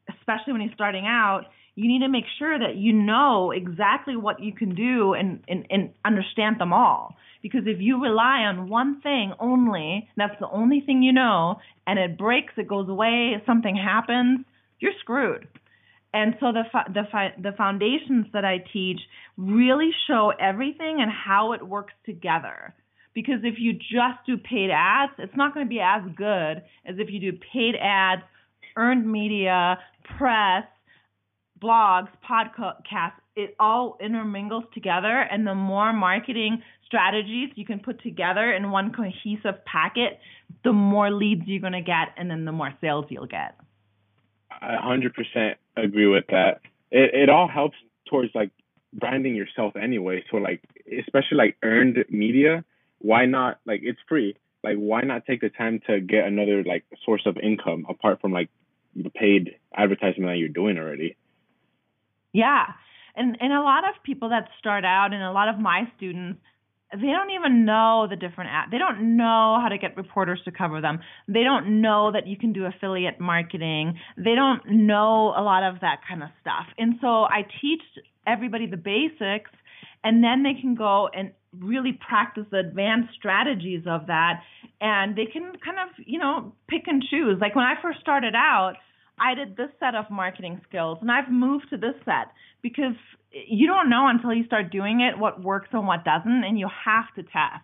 especially 0.09 0.53
when 0.53 0.61
you're 0.61 0.73
starting 0.73 1.05
out 1.05 1.45
you 1.75 1.89
need 1.89 1.99
to 1.99 2.07
make 2.07 2.23
sure 2.39 2.57
that 2.57 2.77
you 2.77 2.93
know 2.93 3.51
exactly 3.51 4.15
what 4.15 4.41
you 4.41 4.53
can 4.53 4.73
do 4.73 5.13
and, 5.13 5.43
and, 5.47 5.67
and 5.69 5.91
understand 6.05 6.59
them 6.59 6.71
all. 6.71 7.15
Because 7.41 7.63
if 7.65 7.81
you 7.81 8.01
rely 8.01 8.39
on 8.47 8.69
one 8.69 9.01
thing 9.01 9.33
only, 9.39 10.07
that's 10.15 10.39
the 10.39 10.49
only 10.49 10.81
thing 10.81 11.03
you 11.03 11.13
know, 11.13 11.59
and 11.85 11.99
it 11.99 12.17
breaks, 12.17 12.53
it 12.57 12.67
goes 12.67 12.89
away, 12.89 13.41
something 13.45 13.75
happens, 13.75 14.45
you're 14.79 14.93
screwed. 15.01 15.47
And 16.15 16.35
so 16.39 16.53
the 16.53 16.63
the 16.93 17.41
the 17.41 17.51
foundations 17.57 18.27
that 18.31 18.45
I 18.45 18.63
teach 18.71 19.01
really 19.35 19.91
show 20.07 20.31
everything 20.39 21.01
and 21.01 21.11
how 21.11 21.51
it 21.51 21.61
works 21.61 21.93
together. 22.05 22.73
Because 23.13 23.41
if 23.43 23.55
you 23.57 23.73
just 23.73 24.25
do 24.25 24.37
paid 24.37 24.69
ads, 24.71 25.11
it's 25.17 25.35
not 25.35 25.53
going 25.53 25.65
to 25.65 25.69
be 25.69 25.81
as 25.81 26.03
good 26.15 26.63
as 26.85 26.95
if 26.99 27.09
you 27.09 27.19
do 27.19 27.37
paid 27.53 27.75
ads, 27.75 28.21
earned 28.77 29.09
media, 29.11 29.77
press, 30.17 30.63
blogs, 31.61 32.07
podcasts, 32.29 33.19
it 33.35 33.53
all 33.59 33.97
intermingles 33.99 34.63
together. 34.73 35.19
And 35.19 35.45
the 35.45 35.55
more 35.55 35.91
marketing 35.91 36.61
strategies 36.85 37.49
you 37.55 37.65
can 37.65 37.79
put 37.79 38.01
together 38.01 38.53
in 38.53 38.71
one 38.71 38.93
cohesive 38.93 39.65
packet, 39.65 40.19
the 40.63 40.71
more 40.71 41.11
leads 41.11 41.41
you're 41.45 41.59
going 41.59 41.73
to 41.73 41.81
get, 41.81 42.09
and 42.15 42.31
then 42.31 42.45
the 42.45 42.53
more 42.53 42.73
sales 42.79 43.05
you'll 43.09 43.27
get. 43.27 43.55
I 44.49 44.75
100% 44.81 45.55
agree 45.75 46.07
with 46.07 46.25
that. 46.29 46.61
It, 46.91 47.13
it 47.13 47.29
all 47.29 47.47
helps 47.47 47.77
towards 48.09 48.33
like 48.35 48.51
branding 48.93 49.35
yourself 49.35 49.75
anyway. 49.75 50.23
So, 50.31 50.37
like, 50.37 50.61
especially 50.99 51.37
like 51.37 51.57
earned 51.63 52.05
media, 52.09 52.63
why 52.99 53.25
not? 53.25 53.59
Like, 53.65 53.81
it's 53.83 53.99
free. 54.07 54.37
Like, 54.63 54.77
why 54.77 55.01
not 55.01 55.25
take 55.25 55.41
the 55.41 55.49
time 55.49 55.81
to 55.87 55.99
get 55.99 56.25
another 56.25 56.63
like 56.63 56.85
source 57.03 57.23
of 57.25 57.37
income 57.37 57.85
apart 57.89 58.21
from 58.21 58.31
like 58.31 58.49
the 58.95 59.09
paid 59.09 59.55
advertisement 59.75 60.31
that 60.31 60.37
you're 60.37 60.49
doing 60.49 60.77
already. 60.77 61.17
Yeah. 62.31 62.65
And 63.15 63.37
and 63.39 63.53
a 63.53 63.61
lot 63.61 63.87
of 63.87 64.01
people 64.03 64.29
that 64.29 64.49
start 64.59 64.85
out 64.85 65.13
and 65.13 65.21
a 65.21 65.31
lot 65.31 65.49
of 65.49 65.59
my 65.59 65.89
students 65.97 66.41
they 66.95 67.07
don't 67.07 67.31
even 67.31 67.65
know 67.65 68.07
the 68.09 68.15
different 68.15 68.49
ad. 68.51 68.69
They 68.71 68.77
don't 68.77 69.17
know 69.17 69.59
how 69.61 69.67
to 69.69 69.77
get 69.77 69.97
reporters 69.97 70.39
to 70.45 70.51
cover 70.51 70.81
them. 70.81 70.99
They 71.27 71.43
don't 71.43 71.81
know 71.81 72.11
that 72.11 72.27
you 72.27 72.37
can 72.37 72.53
do 72.53 72.65
affiliate 72.65 73.19
marketing. 73.19 73.97
They 74.17 74.35
don't 74.35 74.61
know 74.87 75.33
a 75.35 75.41
lot 75.41 75.63
of 75.63 75.81
that 75.81 76.01
kind 76.07 76.23
of 76.23 76.29
stuff. 76.41 76.65
And 76.77 76.95
so 77.01 77.23
I 77.23 77.45
teach 77.61 77.81
everybody 78.27 78.67
the 78.67 78.77
basics 78.77 79.51
and 80.03 80.23
then 80.23 80.43
they 80.43 80.59
can 80.59 80.75
go 80.75 81.09
and 81.13 81.31
really 81.59 81.97
practice 82.07 82.45
the 82.51 82.59
advanced 82.59 83.13
strategies 83.17 83.83
of 83.87 84.07
that 84.07 84.41
and 84.81 85.15
they 85.15 85.25
can 85.25 85.53
kind 85.63 85.77
of, 85.79 85.89
you 86.05 86.19
know, 86.19 86.53
pick 86.67 86.83
and 86.87 87.03
choose. 87.09 87.37
Like 87.39 87.55
when 87.55 87.65
I 87.65 87.75
first 87.81 87.99
started 88.01 88.35
out, 88.35 88.73
I 89.17 89.33
did 89.33 89.55
this 89.55 89.69
set 89.79 89.95
of 89.95 90.09
marketing 90.09 90.61
skills 90.67 90.97
and 91.01 91.11
I've 91.11 91.31
moved 91.31 91.69
to 91.69 91.77
this 91.77 91.95
set 92.03 92.27
because 92.61 92.95
you 93.31 93.67
don't 93.67 93.89
know 93.89 94.07
until 94.07 94.33
you 94.33 94.45
start 94.45 94.71
doing 94.71 95.01
it 95.01 95.17
what 95.17 95.41
works 95.41 95.69
and 95.71 95.87
what 95.87 96.03
doesn't 96.03 96.43
and 96.43 96.59
you 96.59 96.67
have 96.85 97.13
to 97.15 97.23
test. 97.23 97.63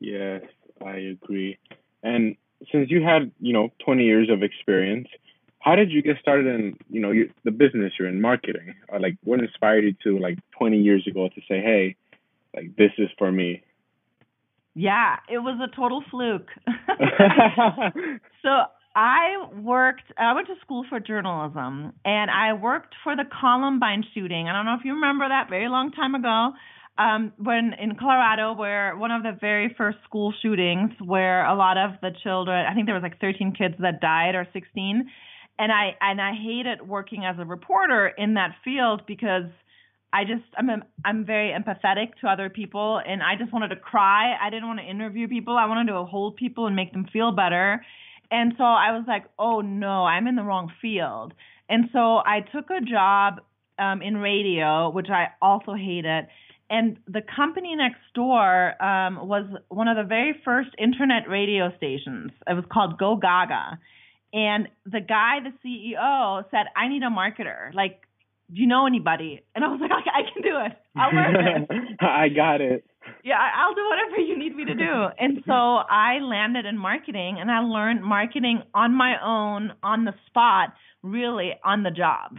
Yes, 0.00 0.42
I 0.84 0.96
agree. 0.96 1.58
And 2.02 2.36
since 2.70 2.90
you 2.90 3.02
had, 3.02 3.30
you 3.40 3.52
know, 3.52 3.70
20 3.84 4.04
years 4.04 4.28
of 4.30 4.42
experience, 4.42 5.08
how 5.60 5.76
did 5.76 5.90
you 5.90 6.02
get 6.02 6.18
started 6.20 6.46
in, 6.46 6.76
you 6.90 7.00
know, 7.00 7.12
the 7.44 7.50
business 7.50 7.94
you're 7.98 8.08
in 8.08 8.20
marketing? 8.20 8.74
Or 8.88 9.00
like 9.00 9.16
what 9.24 9.40
inspired 9.40 9.84
you 9.84 9.94
to 10.04 10.18
like 10.18 10.38
20 10.58 10.78
years 10.78 11.06
ago 11.06 11.28
to 11.28 11.40
say, 11.48 11.60
"Hey, 11.60 11.96
like 12.54 12.76
this 12.76 12.92
is 12.98 13.08
for 13.16 13.32
me." 13.32 13.62
Yeah, 14.74 15.16
it 15.28 15.38
was 15.38 15.58
a 15.62 15.74
total 15.74 16.02
fluke. 16.10 16.50
so 18.42 18.64
I 18.94 19.48
worked, 19.60 20.04
I 20.16 20.34
went 20.34 20.46
to 20.46 20.54
school 20.60 20.84
for 20.88 21.00
journalism 21.00 21.92
and 22.04 22.30
I 22.30 22.52
worked 22.52 22.94
for 23.02 23.16
the 23.16 23.24
Columbine 23.40 24.04
shooting. 24.14 24.48
I 24.48 24.52
don't 24.52 24.66
know 24.66 24.76
if 24.78 24.84
you 24.84 24.94
remember 24.94 25.28
that 25.28 25.50
very 25.50 25.68
long 25.68 25.90
time 25.90 26.14
ago. 26.14 26.52
Um, 26.96 27.32
when 27.38 27.72
in 27.80 27.96
Colorado, 27.96 28.54
where 28.54 28.96
one 28.96 29.10
of 29.10 29.24
the 29.24 29.32
very 29.40 29.74
first 29.76 29.98
school 30.04 30.32
shootings, 30.40 30.92
where 31.04 31.44
a 31.44 31.56
lot 31.56 31.76
of 31.76 32.00
the 32.00 32.10
children, 32.22 32.64
I 32.70 32.72
think 32.72 32.86
there 32.86 32.94
was 32.94 33.02
like 33.02 33.20
13 33.20 33.52
kids 33.58 33.74
that 33.80 34.00
died 34.00 34.36
or 34.36 34.46
16, 34.52 35.10
and 35.58 35.72
I 35.72 35.96
and 36.00 36.20
I 36.20 36.34
hated 36.40 36.86
working 36.86 37.24
as 37.24 37.34
a 37.40 37.44
reporter 37.44 38.06
in 38.06 38.34
that 38.34 38.54
field 38.62 39.02
because 39.08 39.50
I 40.12 40.22
just 40.22 40.44
I'm 40.56 40.70
a, 40.70 40.76
I'm 41.04 41.26
very 41.26 41.52
empathetic 41.52 42.14
to 42.20 42.28
other 42.28 42.48
people, 42.48 43.00
and 43.04 43.24
I 43.24 43.34
just 43.36 43.52
wanted 43.52 43.68
to 43.70 43.76
cry. 43.76 44.36
I 44.40 44.50
didn't 44.50 44.68
want 44.68 44.78
to 44.78 44.86
interview 44.86 45.26
people. 45.26 45.56
I 45.56 45.66
wanted 45.66 45.90
to 45.90 46.04
hold 46.04 46.36
people 46.36 46.68
and 46.68 46.76
make 46.76 46.92
them 46.92 47.08
feel 47.12 47.32
better. 47.32 47.84
And 48.30 48.54
so 48.56 48.64
I 48.64 48.92
was 48.92 49.04
like, 49.06 49.24
oh 49.38 49.60
no, 49.60 50.04
I'm 50.04 50.26
in 50.26 50.36
the 50.36 50.42
wrong 50.42 50.72
field. 50.80 51.34
And 51.68 51.86
so 51.92 52.16
I 52.18 52.40
took 52.52 52.70
a 52.70 52.80
job 52.80 53.40
um, 53.78 54.02
in 54.02 54.16
radio, 54.16 54.90
which 54.90 55.08
I 55.08 55.28
also 55.40 55.74
hated. 55.74 56.26
And 56.70 56.98
the 57.06 57.22
company 57.36 57.74
next 57.76 58.00
door 58.14 58.82
um, 58.82 59.28
was 59.28 59.44
one 59.68 59.88
of 59.88 59.96
the 59.96 60.04
very 60.04 60.34
first 60.44 60.70
internet 60.78 61.28
radio 61.28 61.74
stations. 61.76 62.32
It 62.48 62.54
was 62.54 62.64
called 62.72 62.98
Go 62.98 63.16
Gaga. 63.16 63.78
And 64.32 64.68
the 64.84 65.00
guy, 65.00 65.38
the 65.44 65.52
CEO, 65.64 66.44
said, 66.50 66.66
I 66.76 66.88
need 66.88 67.02
a 67.02 67.10
marketer. 67.10 67.72
Like, 67.72 68.00
do 68.52 68.60
you 68.60 68.66
know 68.66 68.86
anybody? 68.86 69.42
And 69.54 69.64
I 69.64 69.68
was 69.68 69.80
like, 69.80 69.90
I, 69.90 70.20
I 70.20 70.32
can 70.32 70.42
do 70.42 70.58
it. 70.66 70.72
I'll 70.96 71.14
learn 71.14 71.66
it. 71.70 72.02
I 72.02 72.28
got 72.28 72.60
it 72.60 72.84
yeah, 73.24 73.38
I'll 73.56 73.74
do 73.74 73.88
whatever 73.88 74.20
you 74.20 74.38
need 74.38 74.54
me 74.54 74.66
to 74.66 74.74
do. 74.74 75.06
And 75.18 75.42
so 75.46 75.52
I 75.52 76.18
landed 76.20 76.66
in 76.66 76.76
marketing 76.76 77.38
and 77.40 77.50
I 77.50 77.60
learned 77.60 78.04
marketing 78.04 78.62
on 78.74 78.94
my 78.94 79.14
own, 79.24 79.72
on 79.82 80.04
the 80.04 80.12
spot, 80.26 80.74
really 81.02 81.52
on 81.64 81.82
the 81.82 81.90
job. 81.90 82.38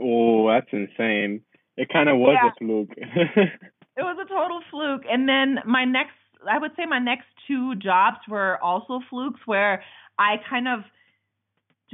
Oh, 0.00 0.48
that's 0.48 0.66
insane. 0.72 1.42
It 1.76 1.88
kind 1.88 2.08
of 2.08 2.16
was 2.18 2.36
yeah. 2.42 2.50
a 2.50 2.54
fluke. 2.58 2.90
it 2.96 4.02
was 4.02 4.16
a 4.20 4.28
total 4.28 4.60
fluke. 4.70 5.02
And 5.08 5.28
then 5.28 5.58
my 5.64 5.84
next, 5.84 6.14
I 6.50 6.58
would 6.58 6.72
say 6.76 6.84
my 6.86 6.98
next 6.98 7.26
two 7.46 7.76
jobs 7.76 8.18
were 8.28 8.62
also 8.62 9.00
flukes 9.08 9.40
where 9.46 9.84
I 10.18 10.36
kind 10.48 10.66
of 10.66 10.80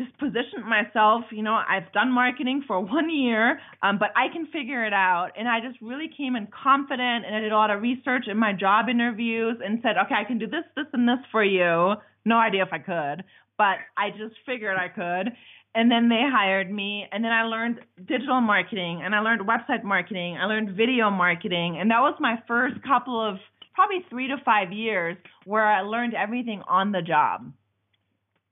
just 0.00 0.16
positioned 0.19 0.64
myself. 0.64 1.25
You 1.30 1.42
know, 1.42 1.54
I've 1.54 1.92
done 1.92 2.11
marketing 2.12 2.64
for 2.66 2.80
one 2.80 3.11
year, 3.11 3.61
um, 3.83 3.99
but 3.99 4.11
I 4.16 4.33
can 4.33 4.47
figure 4.47 4.85
it 4.85 4.92
out. 4.92 5.30
And 5.38 5.49
I 5.49 5.61
just 5.61 5.80
really 5.80 6.09
came 6.16 6.37
in 6.37 6.49
confident 6.49 7.26
and 7.26 7.35
I 7.35 7.40
did 7.40 7.52
a 7.52 7.57
lot 7.57 7.71
of 7.71 7.83
research 7.83 8.25
in 8.26 8.38
my 8.38 8.52
job 8.52 8.88
interviews 8.88 9.59
and 9.64 9.80
said, 9.83 9.97
okay, 10.07 10.14
I 10.14 10.25
can 10.25 10.38
do 10.38 10.47
this, 10.47 10.64
this, 10.76 10.87
and 10.92 11.07
this 11.07 11.19
for 11.30 11.45
you. 11.45 11.95
No 12.25 12.37
idea 12.37 12.62
if 12.62 12.73
I 12.73 12.78
could, 12.78 13.25
but 13.57 13.76
I 13.97 14.11
just 14.11 14.35
figured 14.47 14.76
I 14.76 14.88
could. 14.88 15.33
And 15.75 15.90
then 15.90 16.09
they 16.09 16.23
hired 16.26 16.69
me, 16.69 17.07
and 17.12 17.25
then 17.25 17.30
I 17.30 17.42
learned 17.42 17.78
digital 18.09 18.40
marketing, 18.40 19.02
and 19.04 19.14
I 19.14 19.21
learned 19.21 19.42
website 19.42 19.85
marketing, 19.85 20.37
I 20.37 20.47
learned 20.47 20.76
video 20.76 21.11
marketing, 21.11 21.78
and 21.80 21.92
that 21.92 22.00
was 22.00 22.16
my 22.19 22.42
first 22.49 22.83
couple 22.83 23.25
of 23.25 23.37
probably 23.73 24.04
three 24.11 24.26
to 24.26 24.37
five 24.45 24.73
years 24.73 25.16
where 25.45 25.64
I 25.64 25.83
learned 25.83 26.14
everything 26.14 26.61
on 26.69 26.90
the 26.90 27.02
job. 27.02 27.52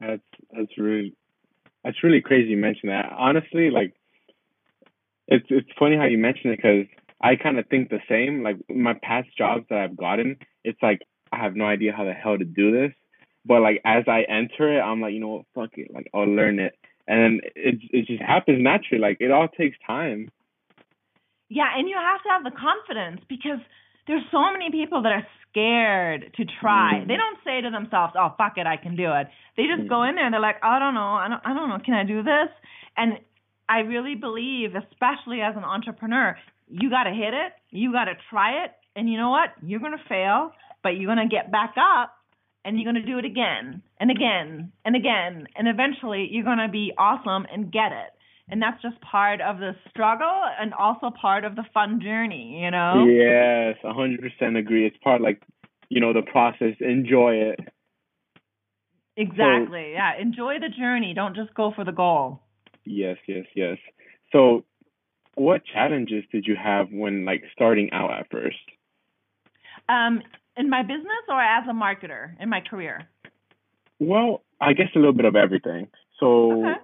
That's 0.01 0.23
that's 0.57 0.79
really 0.79 1.17
that's 1.89 2.05
really 2.05 2.21
crazy 2.21 2.51
you 2.51 2.59
mention 2.59 2.91
that. 2.91 3.11
Honestly, 3.17 3.71
like 3.71 3.95
it's 5.27 5.47
it's 5.49 5.71
funny 5.79 5.97
how 5.97 6.05
you 6.05 6.19
mention 6.19 6.51
it 6.51 6.57
because 6.57 6.85
I 7.19 7.35
kind 7.35 7.59
of 7.59 7.67
think 7.69 7.89
the 7.89 8.01
same. 8.07 8.43
Like 8.43 8.59
my 8.69 8.93
past 9.03 9.29
jobs 9.39 9.65
that 9.71 9.79
I've 9.79 9.97
gotten, 9.97 10.37
it's 10.65 10.79
like 10.83 11.01
I 11.33 11.39
have 11.39 11.57
no 11.57 11.65
idea 11.65 11.95
how 11.97 12.05
the 12.05 12.13
hell 12.13 12.37
to 12.37 12.45
do 12.45 12.73
this. 12.73 12.93
But 13.47 13.63
like 13.63 13.81
as 13.87 14.05
I 14.07 14.25
enter 14.29 14.77
it, 14.77 14.83
I'm 14.83 15.01
like, 15.01 15.15
you 15.15 15.21
know 15.21 15.29
what, 15.29 15.47
fuck 15.55 15.79
it, 15.79 15.91
like 15.91 16.11
I'll 16.13 16.27
learn 16.27 16.59
it, 16.59 16.75
and 17.07 17.23
then 17.23 17.41
it 17.57 17.81
it 17.91 18.07
just 18.07 18.23
happens 18.23 18.63
naturally. 18.63 19.01
Like 19.01 19.17
it 19.21 19.31
all 19.31 19.49
takes 19.49 19.79
time. 19.87 20.29
Yeah, 21.49 21.73
and 21.75 21.89
you 21.89 21.97
have 21.97 22.23
to 22.23 22.29
have 22.29 22.45
the 22.45 22.51
confidence 22.51 23.23
because 23.31 23.61
there's 24.09 24.25
so 24.33 24.51
many 24.53 24.71
people 24.71 25.03
that 25.03 25.13
are 25.13 25.27
scared 25.51 26.33
to 26.37 26.45
try. 26.61 27.05
Mm. 27.05 27.09
They 27.09 27.17
don't 27.17 27.39
say 27.45 27.61
to 27.61 27.71
themselves, 27.71 28.15
"Oh, 28.19 28.35
fuck 28.37 28.57
it, 28.57 28.67
I 28.67 28.77
can 28.77 28.97
do 28.97 29.13
it." 29.13 29.29
They 29.57 29.65
just 29.65 29.83
mm. 29.83 29.89
go 29.89 30.03
in 30.03 30.17
there 30.17 30.25
and 30.25 30.33
they're 30.33 30.41
like, 30.41 30.59
"I 30.65 30.79
don't 30.79 30.95
know, 30.95 31.15
I 31.15 31.29
don't, 31.29 31.43
I 31.45 31.55
don't 31.55 31.69
know, 31.69 31.79
can 31.85 31.95
I 31.95 32.05
do 32.05 32.23
this?" 32.23 32.49
And 32.97 33.21
I 33.69 33.81
really 33.81 34.15
believe, 34.15 34.75
especially 34.75 35.43
as 35.43 35.55
an 35.57 35.65
entrepreneur, 35.65 36.37
you 36.69 36.91
got 36.91 37.05
to 37.05 37.11
hit 37.11 37.35
it, 37.35 37.53
you 37.71 37.93
got 37.93 38.07
to 38.07 38.15
try 38.31 38.65
it, 38.65 38.73
and 38.97 39.09
you 39.09 39.19
know 39.19 39.31
what? 39.31 39.51
You're 39.63 39.81
gonna 39.81 40.03
fail, 40.09 40.53
but 40.83 40.97
you're 40.97 41.07
gonna 41.07 41.29
get 41.29 41.53
back 41.53 41.75
up, 41.77 42.17
and 42.65 42.79
you're 42.79 42.91
gonna 42.91 43.05
do 43.05 43.19
it 43.19 43.25
again 43.25 43.83
and 44.01 44.11
again 44.11 44.73
and 44.85 44.97
again, 44.97 45.47
and 45.55 45.69
eventually 45.69 46.29
you're 46.31 46.45
gonna 46.45 46.69
be 46.69 46.93
awesome 46.97 47.47
and 47.53 47.71
get 47.71 47.93
it 47.93 48.18
and 48.51 48.63
that's 48.63 48.81
just 48.83 49.01
part 49.01 49.41
of 49.41 49.59
the 49.59 49.73
struggle 49.91 50.43
and 50.61 50.73
also 50.75 51.11
part 51.11 51.45
of 51.45 51.57
the 51.57 51.65
fun 51.75 52.01
journey 52.01 52.61
you 52.63 52.71
know? 52.71 53.07
Yes 53.07 53.77
a 53.85 53.93
hundred 53.93 54.21
percent 54.21 54.57
agree. 54.57 54.87
It's 54.87 54.97
part 55.03 55.21
like 55.21 55.43
you 55.89 56.01
know 56.01 56.13
the 56.13 56.23
process. 56.23 56.75
Enjoy 56.81 57.35
it. 57.35 57.61
Exactly. 59.17 59.93
So, 59.93 59.93
yeah 59.93 60.13
enjoy 60.21 60.59
the 60.61 60.69
journey. 60.69 61.15
Don't 61.15 61.37
just 61.37 61.55
go 61.55 61.73
for 61.75 61.85
the 61.85 61.93
goal. 61.93 62.41
Yes 62.85 63.19
yes 63.27 63.47
yes. 63.55 63.79
So 64.33 64.65
what 65.35 65.63
challenges 65.65 66.25
did 66.33 66.47
you 66.47 66.57
have 66.57 66.89
when 66.91 67.25
like 67.25 67.45
starting 67.53 67.91
out 67.93 68.13
at 68.13 68.31
first? 68.31 68.57
Um 69.89 70.23
in 70.57 70.69
my 70.69 70.83
business 70.83 71.25
or 71.29 71.41
as 71.41 71.65
a 71.69 71.73
marketer 71.73 72.35
in 72.41 72.49
my 72.49 72.61
career? 72.61 73.09
Well 73.99 74.43
i 74.61 74.73
guess 74.73 74.89
a 74.95 74.99
little 74.99 75.13
bit 75.13 75.27
of 75.27 75.37
everything. 75.37 75.89
So 76.19 76.65
okay 76.65 76.75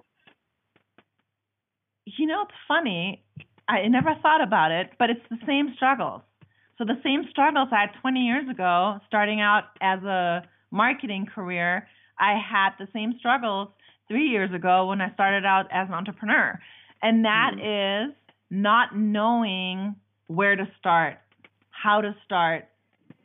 you 2.05 2.27
know, 2.27 2.43
it's 2.43 2.51
funny. 2.67 3.23
I 3.67 3.87
never 3.87 4.15
thought 4.21 4.41
about 4.41 4.71
it, 4.71 4.91
but 4.99 5.09
it's 5.09 5.25
the 5.29 5.37
same 5.45 5.73
struggles. 5.75 6.21
So 6.77 6.85
the 6.85 6.99
same 7.03 7.25
struggles 7.29 7.69
I 7.71 7.81
had 7.81 7.89
20 8.01 8.19
years 8.19 8.49
ago, 8.49 8.99
starting 9.07 9.41
out 9.41 9.63
as 9.81 10.03
a 10.03 10.43
marketing 10.71 11.25
career, 11.33 11.87
I 12.19 12.33
had 12.33 12.71
the 12.77 12.87
same 12.93 13.15
struggles 13.19 13.69
three 14.07 14.27
years 14.27 14.53
ago 14.53 14.87
when 14.87 15.01
I 15.01 15.13
started 15.13 15.45
out 15.45 15.65
as 15.71 15.87
an 15.87 15.93
entrepreneur. 15.93 16.59
And 17.01 17.25
that 17.25 17.51
mm-hmm. 17.57 18.09
is 18.09 18.15
not 18.49 18.95
knowing 18.95 19.95
where 20.27 20.55
to 20.55 20.67
start, 20.79 21.17
how 21.69 22.01
to 22.01 22.15
start, 22.25 22.65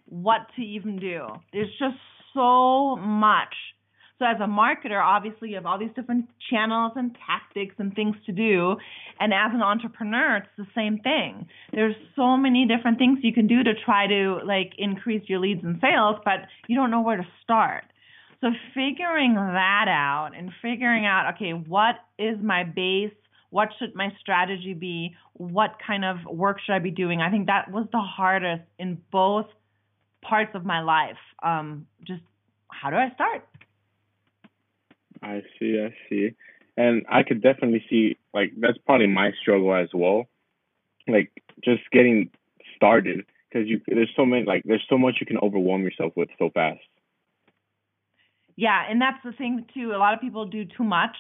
what 0.07 0.47
to 0.57 0.63
even 0.63 0.99
do. 0.99 1.27
There's 1.53 1.71
just 1.79 1.97
so 2.35 2.97
much 2.97 3.55
so 4.21 4.27
as 4.27 4.37
a 4.39 4.45
marketer, 4.45 5.03
obviously 5.03 5.49
you 5.49 5.55
have 5.55 5.65
all 5.65 5.79
these 5.79 5.91
different 5.97 6.29
channels 6.51 6.93
and 6.95 7.17
tactics 7.27 7.75
and 7.79 7.95
things 7.95 8.15
to 8.27 8.33
do. 8.33 8.77
And 9.19 9.33
as 9.33 9.51
an 9.55 9.63
entrepreneur, 9.63 10.37
it's 10.37 10.49
the 10.59 10.67
same 10.75 10.99
thing. 10.99 11.49
There's 11.73 11.97
so 12.15 12.37
many 12.37 12.67
different 12.67 12.99
things 12.99 13.21
you 13.23 13.33
can 13.33 13.47
do 13.47 13.65
to 13.65 13.73
try 13.83 14.07
to 14.07 14.41
like 14.45 14.73
increase 14.77 15.23
your 15.27 15.41
leads 15.41 15.65
and 15.65 15.79
sales, 15.81 16.17
but 16.23 16.41
you 16.69 16.77
don't 16.77 16.91
know 16.91 17.01
where 17.01 17.17
to 17.17 17.27
start. 17.43 17.85
So 18.43 18.49
figuring 18.75 19.35
that 19.35 19.87
out 19.89 20.33
and 20.37 20.51
figuring 20.61 21.07
out, 21.07 21.35
okay, 21.35 21.53
what 21.53 21.95
is 22.19 22.37
my 22.43 22.65
base? 22.65 23.13
What 23.49 23.71
should 23.79 23.95
my 23.95 24.11
strategy 24.21 24.75
be? 24.75 25.17
What 25.33 25.77
kind 25.85 26.05
of 26.05 26.19
work 26.27 26.59
should 26.65 26.75
I 26.75 26.79
be 26.79 26.91
doing? 26.91 27.23
I 27.23 27.31
think 27.31 27.47
that 27.47 27.71
was 27.71 27.87
the 27.91 28.01
hardest 28.01 28.65
in 28.79 28.99
both 29.11 29.47
parts 30.23 30.51
of 30.55 30.67
my 30.67 30.83
life. 30.83 31.17
Um, 31.43 31.87
just 32.07 32.23
how 32.71 32.91
do 32.91 32.97
I 32.97 33.11
start? 33.15 33.47
I 35.23 35.43
see, 35.59 35.81
I 35.81 35.95
see. 36.09 36.31
And 36.77 37.05
I 37.09 37.23
could 37.23 37.43
definitely 37.43 37.85
see 37.91 38.17
like 38.33 38.53
that's 38.59 38.79
probably 38.87 39.07
my 39.07 39.33
struggle 39.41 39.75
as 39.75 39.89
well. 39.93 40.27
Like 41.07 41.31
just 41.63 41.83
getting 41.93 42.31
started 42.77 43.27
because 43.51 43.69
you 43.69 43.81
there's 43.87 44.13
so 44.17 44.25
many 44.25 44.45
like 44.45 44.63
there's 44.65 44.85
so 44.89 44.97
much 44.97 45.17
you 45.21 45.27
can 45.27 45.39
overwhelm 45.39 45.83
yourself 45.83 46.13
with 46.17 46.29
so 46.39 46.51
fast. 46.55 46.81
Yeah, 48.57 48.83
and 48.89 49.01
that's 49.01 49.19
the 49.25 49.33
thing 49.33 49.67
too. 49.75 49.93
A 49.95 49.99
lot 49.99 50.15
of 50.15 50.21
people 50.21 50.47
do 50.47 50.65
too 50.65 50.85
much, 50.85 51.17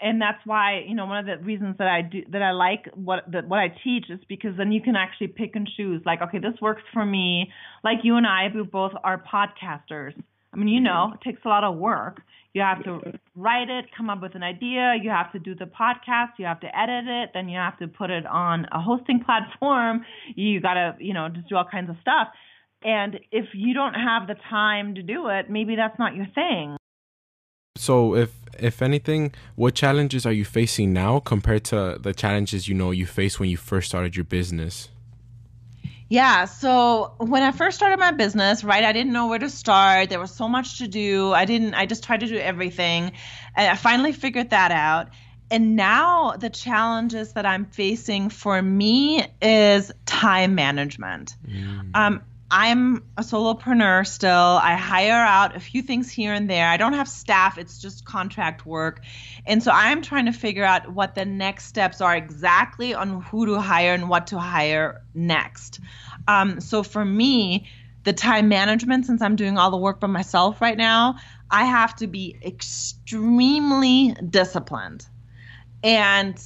and 0.00 0.20
that's 0.20 0.44
why 0.44 0.84
you 0.86 0.94
know 0.94 1.06
one 1.06 1.18
of 1.18 1.26
the 1.26 1.44
reasons 1.44 1.76
that 1.78 1.88
I 1.88 2.02
do 2.02 2.22
that 2.30 2.42
I 2.42 2.50
like 2.50 2.88
what 2.94 3.24
that 3.30 3.48
what 3.48 3.60
I 3.60 3.68
teach 3.84 4.06
is 4.10 4.20
because 4.28 4.56
then 4.56 4.72
you 4.72 4.82
can 4.82 4.96
actually 4.96 5.28
pick 5.28 5.54
and 5.54 5.68
choose. 5.76 6.02
Like, 6.04 6.22
okay, 6.22 6.38
this 6.38 6.60
works 6.60 6.82
for 6.92 7.04
me. 7.06 7.50
Like 7.84 7.98
you 8.02 8.16
and 8.16 8.26
I, 8.26 8.48
we 8.54 8.62
both 8.62 8.92
are 9.04 9.22
podcasters. 9.22 10.14
I 10.52 10.56
mean, 10.56 10.68
you 10.68 10.80
mm-hmm. 10.80 10.84
know, 10.84 11.14
it 11.14 11.20
takes 11.22 11.44
a 11.44 11.48
lot 11.48 11.64
of 11.64 11.76
work. 11.76 12.20
You 12.54 12.60
have 12.60 12.84
to 12.84 13.00
write 13.34 13.70
it, 13.70 13.86
come 13.96 14.10
up 14.10 14.20
with 14.20 14.34
an 14.34 14.42
idea. 14.42 14.94
You 15.02 15.08
have 15.08 15.32
to 15.32 15.38
do 15.38 15.54
the 15.54 15.64
podcast. 15.64 16.32
You 16.38 16.44
have 16.44 16.60
to 16.60 16.78
edit 16.78 17.06
it. 17.06 17.30
Then 17.32 17.48
you 17.48 17.56
have 17.56 17.78
to 17.78 17.88
put 17.88 18.10
it 18.10 18.26
on 18.26 18.66
a 18.72 18.80
hosting 18.80 19.24
platform. 19.26 20.04
You 20.34 20.60
got 20.60 20.74
to, 20.74 20.96
you 20.98 21.14
know, 21.14 21.28
just 21.30 21.48
do 21.48 21.56
all 21.56 21.64
kinds 21.64 21.88
of 21.88 21.96
stuff. 22.02 22.28
And 22.84 23.20
if 23.30 23.46
you 23.54 23.72
don't 23.72 23.94
have 23.94 24.26
the 24.26 24.34
time 24.50 24.96
to 24.96 25.02
do 25.02 25.28
it, 25.28 25.48
maybe 25.48 25.76
that's 25.76 25.98
not 25.98 26.14
your 26.14 26.26
thing. 26.34 26.76
So, 27.76 28.14
if 28.14 28.32
if 28.58 28.82
anything, 28.82 29.32
what 29.56 29.74
challenges 29.74 30.26
are 30.26 30.32
you 30.32 30.44
facing 30.44 30.92
now 30.92 31.20
compared 31.20 31.64
to 31.66 31.98
the 31.98 32.12
challenges 32.12 32.68
you 32.68 32.74
know 32.74 32.90
you 32.90 33.06
faced 33.06 33.40
when 33.40 33.48
you 33.48 33.56
first 33.56 33.88
started 33.88 34.14
your 34.14 34.24
business? 34.24 34.88
Yeah. 36.12 36.44
So 36.44 37.14
when 37.16 37.42
I 37.42 37.52
first 37.52 37.74
started 37.74 37.98
my 37.98 38.10
business, 38.10 38.62
right, 38.62 38.84
I 38.84 38.92
didn't 38.92 39.14
know 39.14 39.28
where 39.28 39.38
to 39.38 39.48
start. 39.48 40.10
There 40.10 40.20
was 40.20 40.30
so 40.30 40.46
much 40.46 40.76
to 40.76 40.86
do. 40.86 41.32
I 41.32 41.46
didn't, 41.46 41.72
I 41.72 41.86
just 41.86 42.04
tried 42.04 42.20
to 42.20 42.26
do 42.26 42.36
everything. 42.36 43.12
And 43.56 43.70
I 43.70 43.76
finally 43.76 44.12
figured 44.12 44.50
that 44.50 44.72
out. 44.72 45.08
And 45.50 45.74
now 45.74 46.32
the 46.32 46.50
challenges 46.50 47.32
that 47.32 47.46
I'm 47.46 47.64
facing 47.64 48.28
for 48.28 48.60
me 48.60 49.24
is 49.40 49.90
time 50.04 50.54
management. 50.54 51.34
Mm. 51.48 51.96
Um, 51.96 52.22
I'm 52.54 52.96
a 53.16 53.22
solopreneur 53.22 54.06
still. 54.06 54.30
I 54.30 54.74
hire 54.74 55.14
out 55.14 55.56
a 55.56 55.60
few 55.60 55.80
things 55.80 56.10
here 56.10 56.34
and 56.34 56.50
there. 56.50 56.68
I 56.68 56.76
don't 56.76 56.92
have 56.92 57.08
staff, 57.08 57.56
it's 57.56 57.80
just 57.80 58.04
contract 58.04 58.66
work. 58.66 59.00
And 59.46 59.62
so 59.62 59.70
I'm 59.72 60.02
trying 60.02 60.26
to 60.26 60.32
figure 60.32 60.62
out 60.62 60.92
what 60.92 61.14
the 61.14 61.24
next 61.24 61.64
steps 61.64 62.02
are 62.02 62.14
exactly 62.14 62.92
on 62.92 63.22
who 63.22 63.46
to 63.46 63.58
hire 63.58 63.94
and 63.94 64.10
what 64.10 64.26
to 64.28 64.38
hire 64.38 65.00
next. 65.14 65.80
Um, 66.28 66.60
so 66.60 66.82
for 66.82 67.02
me, 67.02 67.70
the 68.04 68.12
time 68.12 68.50
management, 68.50 69.06
since 69.06 69.22
I'm 69.22 69.36
doing 69.36 69.56
all 69.56 69.70
the 69.70 69.78
work 69.78 69.98
by 69.98 70.08
myself 70.08 70.60
right 70.60 70.76
now, 70.76 71.16
I 71.50 71.64
have 71.64 71.96
to 71.96 72.06
be 72.06 72.36
extremely 72.44 74.14
disciplined. 74.28 75.06
And 75.82 76.38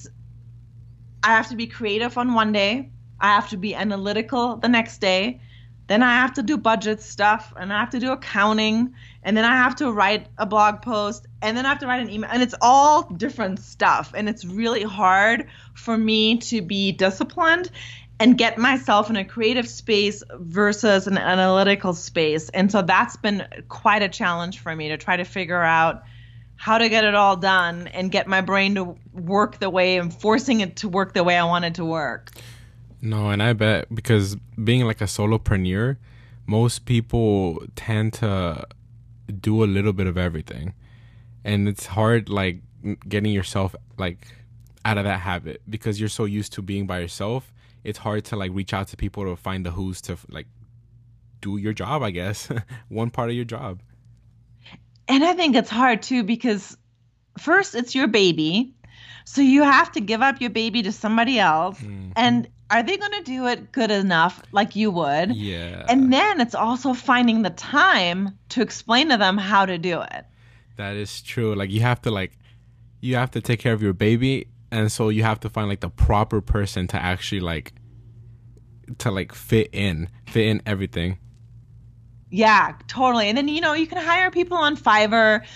I 1.25 1.31
have 1.31 1.49
to 1.49 1.57
be 1.57 1.67
creative 1.67 2.17
on 2.17 2.35
one 2.35 2.53
day, 2.53 2.93
I 3.19 3.35
have 3.35 3.51
to 3.51 3.57
be 3.57 3.75
analytical 3.75 4.57
the 4.57 4.69
next 4.69 5.01
day 5.01 5.41
then 5.87 6.03
I 6.03 6.15
have 6.15 6.35
to 6.35 6.43
do 6.43 6.57
budget 6.57 7.01
stuff 7.01 7.53
and 7.57 7.73
I 7.73 7.81
have 7.81 7.91
to 7.91 8.01
do 8.01 8.13
accounting 8.13 8.95
and 9.23 9.37
then 9.37 9.45
I 9.45 9.57
have 9.57 9.77
to 9.77 9.91
write 9.93 10.27
a 10.37 10.47
blog 10.47 10.83
post 10.83 11.27
and 11.43 11.57
then 11.57 11.65
I 11.65 11.71
have 11.71 11.79
to 11.81 11.87
write 11.87 12.03
an 12.03 12.11
email 12.11 12.31
and 12.33 12.43
it's 12.43 12.55
all 12.61 13.03
different 13.03 13.61
stuff 13.61 14.13
and 14.15 14.29
it's 14.29 14.45
really 14.45 14.83
hard 14.83 15.49
for 15.75 15.97
me 15.97 16.39
to 16.39 16.63
be 16.63 16.93
disciplined 16.93 17.71
and 18.19 18.39
get 18.39 18.57
myself 18.59 19.11
in 19.11 19.17
a 19.17 19.25
creative 19.25 19.69
space 19.69 20.23
versus 20.33 21.07
an 21.07 21.19
analytical 21.19 21.93
space. 21.93 22.49
And 22.49 22.73
so 22.73 22.83
that's 22.83 23.17
been 23.17 23.47
quite 23.69 24.03
a 24.03 24.09
challenge 24.09 24.61
for 24.61 24.75
me 24.75 24.89
to 24.89 24.97
try 24.97 25.17
to 25.17 25.25
figure 25.25 25.63
out 25.63 26.03
how 26.57 26.79
to 26.79 26.89
get 26.89 27.05
it 27.05 27.15
all 27.15 27.37
done 27.37 27.89
and 27.89 28.11
get 28.11 28.27
my 28.27 28.41
brain 28.41 28.75
to 28.77 28.97
work 29.13 29.59
the 29.59 29.69
way 29.69 29.99
and 29.99 30.13
forcing 30.13 30.61
it 30.61 30.77
to 30.77 30.89
work 30.89 31.13
the 31.13 31.23
way 31.23 31.37
I 31.37 31.45
want 31.45 31.67
it 31.67 31.75
to 31.75 31.85
work. 31.85 32.31
No, 33.01 33.31
and 33.31 33.43
I 33.43 33.53
bet 33.53 33.95
because 33.95 34.37
being 34.63 34.85
like 34.85 35.01
a 35.01 35.05
solopreneur, 35.05 35.97
most 36.47 36.85
people 36.85 37.63
tend 37.75 38.15
to 38.15 38.67
do 39.41 39.63
a 39.63 39.67
little 39.67 39.93
bit 39.93 40.07
of 40.07 40.17
everything. 40.17 40.75
And 41.45 41.69
it's 41.69 41.87
hard 41.87 42.29
like 42.29 42.61
getting 43.09 43.33
yourself 43.33 43.75
like 43.99 44.29
out 44.85 44.99
of 44.99 45.05
that 45.05 45.21
habit 45.21 45.63
because 45.69 45.99
you're 45.99 46.09
so 46.09 46.25
used 46.25 46.53
to 46.55 46.63
being 46.63 46.87
by 46.87 47.01
yourself. 47.01 47.53
It's 47.85 47.99
hard 47.99 48.25
to 48.27 48.37
like 48.37 48.51
reach 48.55 48.73
out 48.73 48.89
to 48.89 48.97
people 48.97 49.25
to 49.25 49.37
find 49.37 49.65
the 49.65 49.71
who's 49.71 50.01
to 50.03 50.17
like 50.29 50.47
do 51.41 51.57
your 51.57 51.73
job, 51.73 52.03
I 52.03 52.11
guess. 52.11 52.49
One 52.89 53.11
part 53.11 53.31
of 53.31 53.37
your 53.37 53.45
job. 53.45 53.81
And 55.09 55.25
I 55.25 55.35
think 55.35 55.55
it's 55.55 55.71
hard 55.71 56.03
too 56.03 56.25
because 56.25 56.77
first 57.39 57.75
it's 57.75 57.95
your 57.95 58.09
baby. 58.09 58.75
So 59.25 59.41
you 59.41 59.63
have 59.63 59.91
to 59.93 60.01
give 60.01 60.23
up 60.23 60.41
your 60.41 60.51
baby 60.51 60.83
to 60.83 60.93
somebody 60.93 61.39
else. 61.39 61.79
Mm-hmm. 61.81 62.13
And 62.17 62.49
are 62.71 62.83
they 62.83 62.97
going 62.97 63.13
to 63.13 63.23
do 63.23 63.47
it 63.47 63.73
good 63.73 63.91
enough 63.91 64.43
like 64.53 64.75
you 64.75 64.91
would? 64.91 65.35
Yeah. 65.35 65.87
And 65.89 66.13
then 66.13 66.41
it's 66.41 66.55
also 66.55 66.95
finding 66.95 67.43
the 67.43 67.51
time 67.51 68.37
to 68.51 68.63
explain 68.63 69.11
to 69.11 69.17
them 69.17 69.39
how 69.39 69.67
to 69.67 69.79
do 69.79 70.01
it. 70.01 70.25
That 70.77 70.97
is 70.97 71.23
true. 71.23 71.55
Like 71.55 71.71
you 71.71 71.81
have 71.81 72.03
to 72.03 72.11
like 72.11 72.33
you 73.01 73.17
have 73.17 73.31
to 73.33 73.41
take 73.41 73.61
care 73.61 73.73
of 73.73 73.83
your 73.83 73.93
baby 73.93 74.49
and 74.71 74.91
so 74.91 75.09
you 75.09 75.23
have 75.23 75.41
to 75.41 75.49
find 75.49 75.69
like 75.69 75.81
the 75.81 75.91
proper 75.91 76.41
person 76.41 76.87
to 76.89 76.97
actually 76.97 77.41
like 77.41 77.73
to 78.99 79.11
like 79.11 79.33
fit 79.33 79.71
in, 79.73 80.09
fit 80.27 80.47
in 80.47 80.63
everything. 80.67 81.19
Yeah, 82.31 82.75
totally. 82.89 83.29
And 83.29 83.39
then 83.39 83.49
you 83.49 83.61
know, 83.61 83.75
you 83.75 83.87
can 83.87 83.99
hire 83.99 84.31
people 84.31 84.57
on 84.57 84.77
Fiverr 84.77 85.47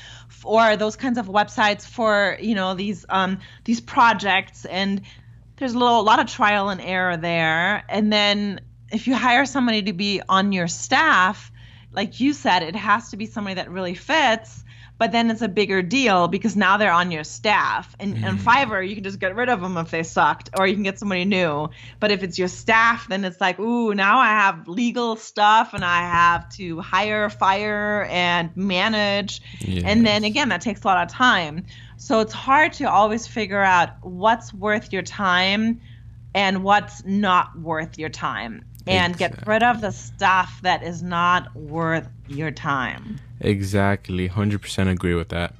or 0.44 0.76
those 0.76 0.96
kinds 0.96 1.18
of 1.18 1.26
websites 1.26 1.84
for, 1.84 2.38
you 2.40 2.54
know, 2.54 2.74
these 2.74 3.04
um 3.08 3.38
these 3.64 3.80
projects 3.80 4.64
and 4.64 5.02
there's 5.60 5.74
a 5.74 5.78
little 5.78 6.00
a 6.00 6.02
lot 6.02 6.18
of 6.18 6.26
trial 6.26 6.70
and 6.70 6.80
error 6.80 7.16
there. 7.16 7.84
And 7.88 8.12
then 8.12 8.62
if 8.90 9.06
you 9.06 9.14
hire 9.14 9.44
somebody 9.44 9.82
to 9.82 9.92
be 9.92 10.20
on 10.28 10.52
your 10.52 10.66
staff, 10.66 11.52
like 11.92 12.18
you 12.18 12.32
said, 12.32 12.62
it 12.62 12.74
has 12.74 13.10
to 13.10 13.16
be 13.16 13.26
somebody 13.26 13.54
that 13.54 13.70
really 13.70 13.94
fits. 13.94 14.64
But 14.96 15.12
then 15.12 15.30
it's 15.30 15.40
a 15.40 15.48
bigger 15.48 15.80
deal 15.80 16.28
because 16.28 16.56
now 16.56 16.76
they're 16.76 16.92
on 16.92 17.10
your 17.10 17.24
staff. 17.24 17.96
And, 17.98 18.16
mm. 18.16 18.22
and 18.22 18.38
Fiverr, 18.38 18.86
you 18.86 18.94
can 18.94 19.02
just 19.02 19.18
get 19.18 19.34
rid 19.34 19.48
of 19.48 19.62
them 19.62 19.78
if 19.78 19.90
they 19.90 20.02
sucked, 20.02 20.50
or 20.58 20.66
you 20.66 20.74
can 20.74 20.82
get 20.82 20.98
somebody 20.98 21.24
new. 21.24 21.70
But 22.00 22.10
if 22.10 22.22
it's 22.22 22.38
your 22.38 22.48
staff, 22.48 23.08
then 23.08 23.24
it's 23.24 23.40
like, 23.40 23.58
ooh, 23.58 23.94
now 23.94 24.18
I 24.18 24.26
have 24.26 24.68
legal 24.68 25.16
stuff 25.16 25.72
and 25.72 25.82
I 25.82 26.00
have 26.00 26.50
to 26.56 26.80
hire, 26.80 27.30
fire, 27.30 28.06
and 28.10 28.54
manage. 28.54 29.40
Yes. 29.60 29.84
And 29.86 30.04
then 30.04 30.24
again, 30.24 30.50
that 30.50 30.60
takes 30.60 30.84
a 30.84 30.86
lot 30.86 31.02
of 31.02 31.10
time. 31.10 31.64
So 32.00 32.20
it's 32.20 32.32
hard 32.32 32.72
to 32.74 32.84
always 32.84 33.26
figure 33.26 33.60
out 33.60 33.90
what's 34.00 34.54
worth 34.54 34.90
your 34.90 35.02
time 35.02 35.82
and 36.34 36.64
what's 36.64 37.04
not 37.04 37.60
worth 37.60 37.98
your 37.98 38.08
time 38.08 38.64
and 38.86 39.12
exactly. 39.12 39.36
get 39.36 39.46
rid 39.46 39.62
of 39.62 39.82
the 39.82 39.90
stuff 39.90 40.60
that 40.62 40.82
is 40.82 41.02
not 41.02 41.54
worth 41.54 42.08
your 42.26 42.52
time. 42.52 43.20
Exactly. 43.42 44.30
100% 44.30 44.90
agree 44.90 45.14
with 45.14 45.28
that. 45.28 45.54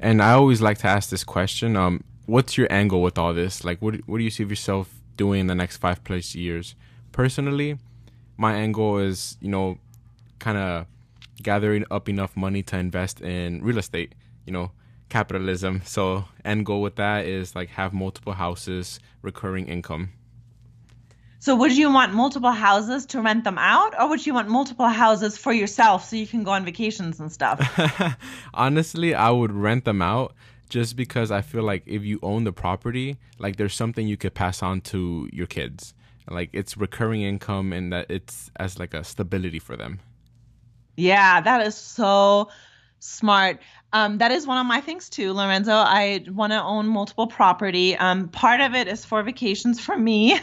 And 0.00 0.20
I 0.20 0.32
always 0.32 0.60
like 0.60 0.78
to 0.78 0.88
ask 0.88 1.10
this 1.10 1.22
question 1.22 1.76
um 1.76 2.02
what's 2.26 2.58
your 2.58 2.66
angle 2.72 3.00
with 3.00 3.16
all 3.16 3.32
this? 3.32 3.64
Like 3.64 3.80
what 3.80 3.94
what 4.08 4.18
do 4.18 4.24
you 4.24 4.30
see 4.30 4.42
of 4.42 4.50
yourself 4.50 4.92
doing 5.16 5.42
in 5.42 5.46
the 5.46 5.54
next 5.54 5.76
5 5.76 6.02
plus 6.02 6.34
years? 6.34 6.74
Personally, 7.12 7.78
my 8.36 8.54
angle 8.54 8.98
is, 8.98 9.36
you 9.40 9.48
know, 9.48 9.78
kind 10.40 10.58
of 10.58 10.86
gathering 11.40 11.84
up 11.88 12.08
enough 12.08 12.36
money 12.36 12.64
to 12.64 12.78
invest 12.78 13.20
in 13.20 13.62
real 13.62 13.78
estate, 13.78 14.16
you 14.44 14.52
know, 14.52 14.72
capitalism. 15.14 15.80
So 15.84 16.24
end 16.44 16.66
goal 16.66 16.82
with 16.82 16.96
that 16.96 17.24
is 17.24 17.54
like 17.54 17.68
have 17.68 17.92
multiple 17.92 18.32
houses, 18.32 18.98
recurring 19.22 19.68
income. 19.68 20.10
So 21.38 21.54
would 21.54 21.76
you 21.76 21.92
want 21.92 22.12
multiple 22.12 22.50
houses 22.50 23.06
to 23.06 23.20
rent 23.20 23.44
them 23.44 23.56
out 23.56 23.92
or 23.96 24.08
would 24.08 24.26
you 24.26 24.34
want 24.34 24.48
multiple 24.48 24.88
houses 24.88 25.38
for 25.38 25.52
yourself 25.52 26.04
so 26.08 26.16
you 26.16 26.26
can 26.26 26.42
go 26.42 26.50
on 26.50 26.64
vacations 26.64 27.20
and 27.20 27.30
stuff? 27.30 27.58
Honestly, 28.54 29.14
I 29.14 29.30
would 29.30 29.52
rent 29.52 29.84
them 29.84 30.02
out 30.02 30.34
just 30.68 30.96
because 30.96 31.30
I 31.30 31.42
feel 31.42 31.62
like 31.62 31.84
if 31.86 32.02
you 32.02 32.18
own 32.20 32.42
the 32.42 32.52
property, 32.52 33.16
like 33.38 33.54
there's 33.54 33.74
something 33.74 34.08
you 34.08 34.16
could 34.16 34.34
pass 34.34 34.64
on 34.64 34.80
to 34.92 35.28
your 35.32 35.46
kids. 35.46 35.94
Like 36.28 36.50
it's 36.52 36.76
recurring 36.76 37.22
income 37.22 37.72
and 37.72 37.92
that 37.92 38.06
it's 38.10 38.50
as 38.56 38.80
like 38.80 38.94
a 38.94 39.04
stability 39.04 39.60
for 39.60 39.76
them. 39.76 40.00
Yeah, 40.96 41.40
that 41.40 41.64
is 41.64 41.76
so 41.76 42.48
smart. 43.04 43.60
Um, 43.92 44.18
that 44.18 44.32
is 44.32 44.46
one 44.46 44.58
of 44.58 44.66
my 44.66 44.80
things 44.80 45.08
too, 45.08 45.32
Lorenzo. 45.32 45.72
I 45.72 46.24
want 46.28 46.52
to 46.52 46.62
own 46.62 46.88
multiple 46.88 47.26
property. 47.26 47.96
Um, 47.96 48.28
part 48.28 48.60
of 48.60 48.74
it 48.74 48.88
is 48.88 49.04
for 49.04 49.22
vacations 49.22 49.78
for 49.78 49.96
me, 49.96 50.38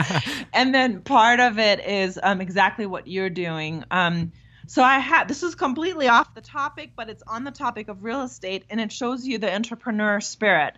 and 0.52 0.74
then 0.74 1.00
part 1.00 1.40
of 1.40 1.58
it 1.58 1.84
is 1.84 2.20
um, 2.22 2.40
exactly 2.40 2.86
what 2.86 3.08
you're 3.08 3.30
doing. 3.30 3.84
Um, 3.90 4.32
so 4.66 4.82
I 4.82 5.00
had 5.00 5.26
this 5.26 5.42
is 5.42 5.54
completely 5.54 6.08
off 6.08 6.34
the 6.34 6.40
topic, 6.40 6.92
but 6.94 7.08
it's 7.08 7.22
on 7.26 7.44
the 7.44 7.50
topic 7.50 7.88
of 7.88 8.04
real 8.04 8.22
estate, 8.22 8.64
and 8.70 8.80
it 8.80 8.92
shows 8.92 9.26
you 9.26 9.38
the 9.38 9.52
entrepreneur 9.52 10.20
spirit. 10.20 10.74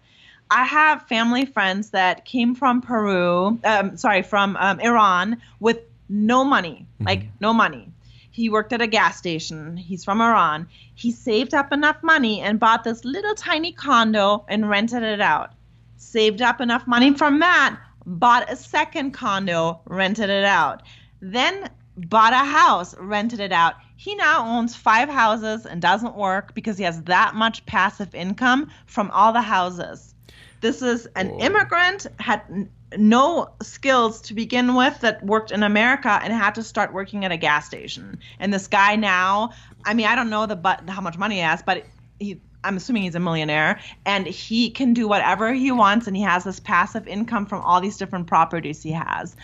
I 0.51 0.64
have 0.64 1.09
family 1.09 1.47
friends 1.47 1.90
that 1.90 2.25
came 2.25 2.55
from 2.55 2.81
Peru, 2.81 3.59
um, 3.64 3.97
sorry, 3.97 4.23
from 4.23 4.57
um, 4.57 4.79
Iran 4.81 5.42
with 5.59 5.81
no 6.09 6.44
money, 6.44 6.87
mm-hmm. 6.94 7.07
like 7.07 7.27
no 7.40 7.53
money 7.53 7.90
he 8.35 8.49
worked 8.49 8.73
at 8.73 8.83
a 8.83 8.88
gas 8.88 9.16
station. 9.16 9.77
He's 9.77 10.03
from 10.03 10.20
Iran. 10.20 10.66
He 10.97 11.12
saved 11.12 11.55
up 11.55 11.73
enough 11.73 12.03
money 12.03 12.40
and 12.40 12.59
bought 12.59 12.83
this 12.83 13.05
little 13.05 13.37
tiny 13.37 13.70
condo 13.70 14.44
and 14.49 14.68
rented 14.68 15.05
it 15.05 15.20
out. 15.20 15.53
Saved 15.99 16.42
up 16.42 16.61
enough 16.61 16.85
money 16.85 17.14
from 17.14 17.38
that, 17.38 17.79
bought 18.05 18.51
a 18.51 18.57
second 18.57 19.12
condo, 19.12 19.81
rented 19.87 20.31
it 20.31 20.42
out. 20.42 20.83
Then 21.20 21.70
bought 21.97 22.33
a 22.33 22.38
house, 22.38 22.97
rented 22.99 23.38
it 23.38 23.53
out. 23.53 23.75
He 23.94 24.16
now 24.16 24.44
owns 24.44 24.75
five 24.75 25.09
houses 25.09 25.64
and 25.64 25.81
doesn't 25.81 26.16
work 26.16 26.55
because 26.55 26.77
he 26.77 26.83
has 26.83 27.03
that 27.03 27.37
much 27.37 27.64
passive 27.66 28.16
income 28.16 28.68
from 28.87 29.12
all 29.12 29.33
the 29.33 29.42
houses. 29.42 30.12
This 30.61 30.83
is 30.83 31.07
an 31.14 31.29
Whoa. 31.29 31.38
immigrant, 31.38 32.09
had 32.18 32.68
no 32.98 33.48
skills 33.62 34.20
to 34.22 34.35
begin 34.35 34.74
with 34.74 35.00
that 35.00 35.24
worked 35.24 35.50
in 35.50 35.62
America 35.62 36.18
and 36.22 36.33
had 36.33 36.54
to 36.54 36.62
start 36.62 36.92
working 36.92 37.24
at 37.24 37.33
a 37.33 37.37
gas 37.37 37.66
station. 37.66 38.18
And 38.38 38.52
this 38.52 38.66
guy 38.66 38.96
now, 38.96 39.50
I 39.85 39.94
mean, 39.94 40.07
I 40.07 40.14
don't 40.14 40.30
know 40.30 40.46
the 40.46 40.57
but 40.57 40.88
how 40.88 41.00
much 41.00 41.18
money 41.18 41.37
he 41.37 41.40
has, 41.40 41.62
but 41.62 41.85
he 42.18 42.40
I'm 42.64 42.78
assuming 42.78 43.02
he's 43.02 43.14
a 43.14 43.20
millionaire 43.20 43.78
and 44.07 44.26
he 44.26 44.70
can 44.70 44.94
do 44.94 45.07
whatever 45.07 45.52
he 45.52 45.70
wants 45.70 46.07
and 46.07 46.16
he 46.16 46.22
has 46.22 46.44
this 46.44 46.61
passive 46.61 47.07
income 47.07 47.46
from 47.46 47.61
all 47.61 47.80
these 47.80 47.98
different 47.98 48.26
properties 48.26 48.83
he 48.83 48.92
has. 48.92 49.37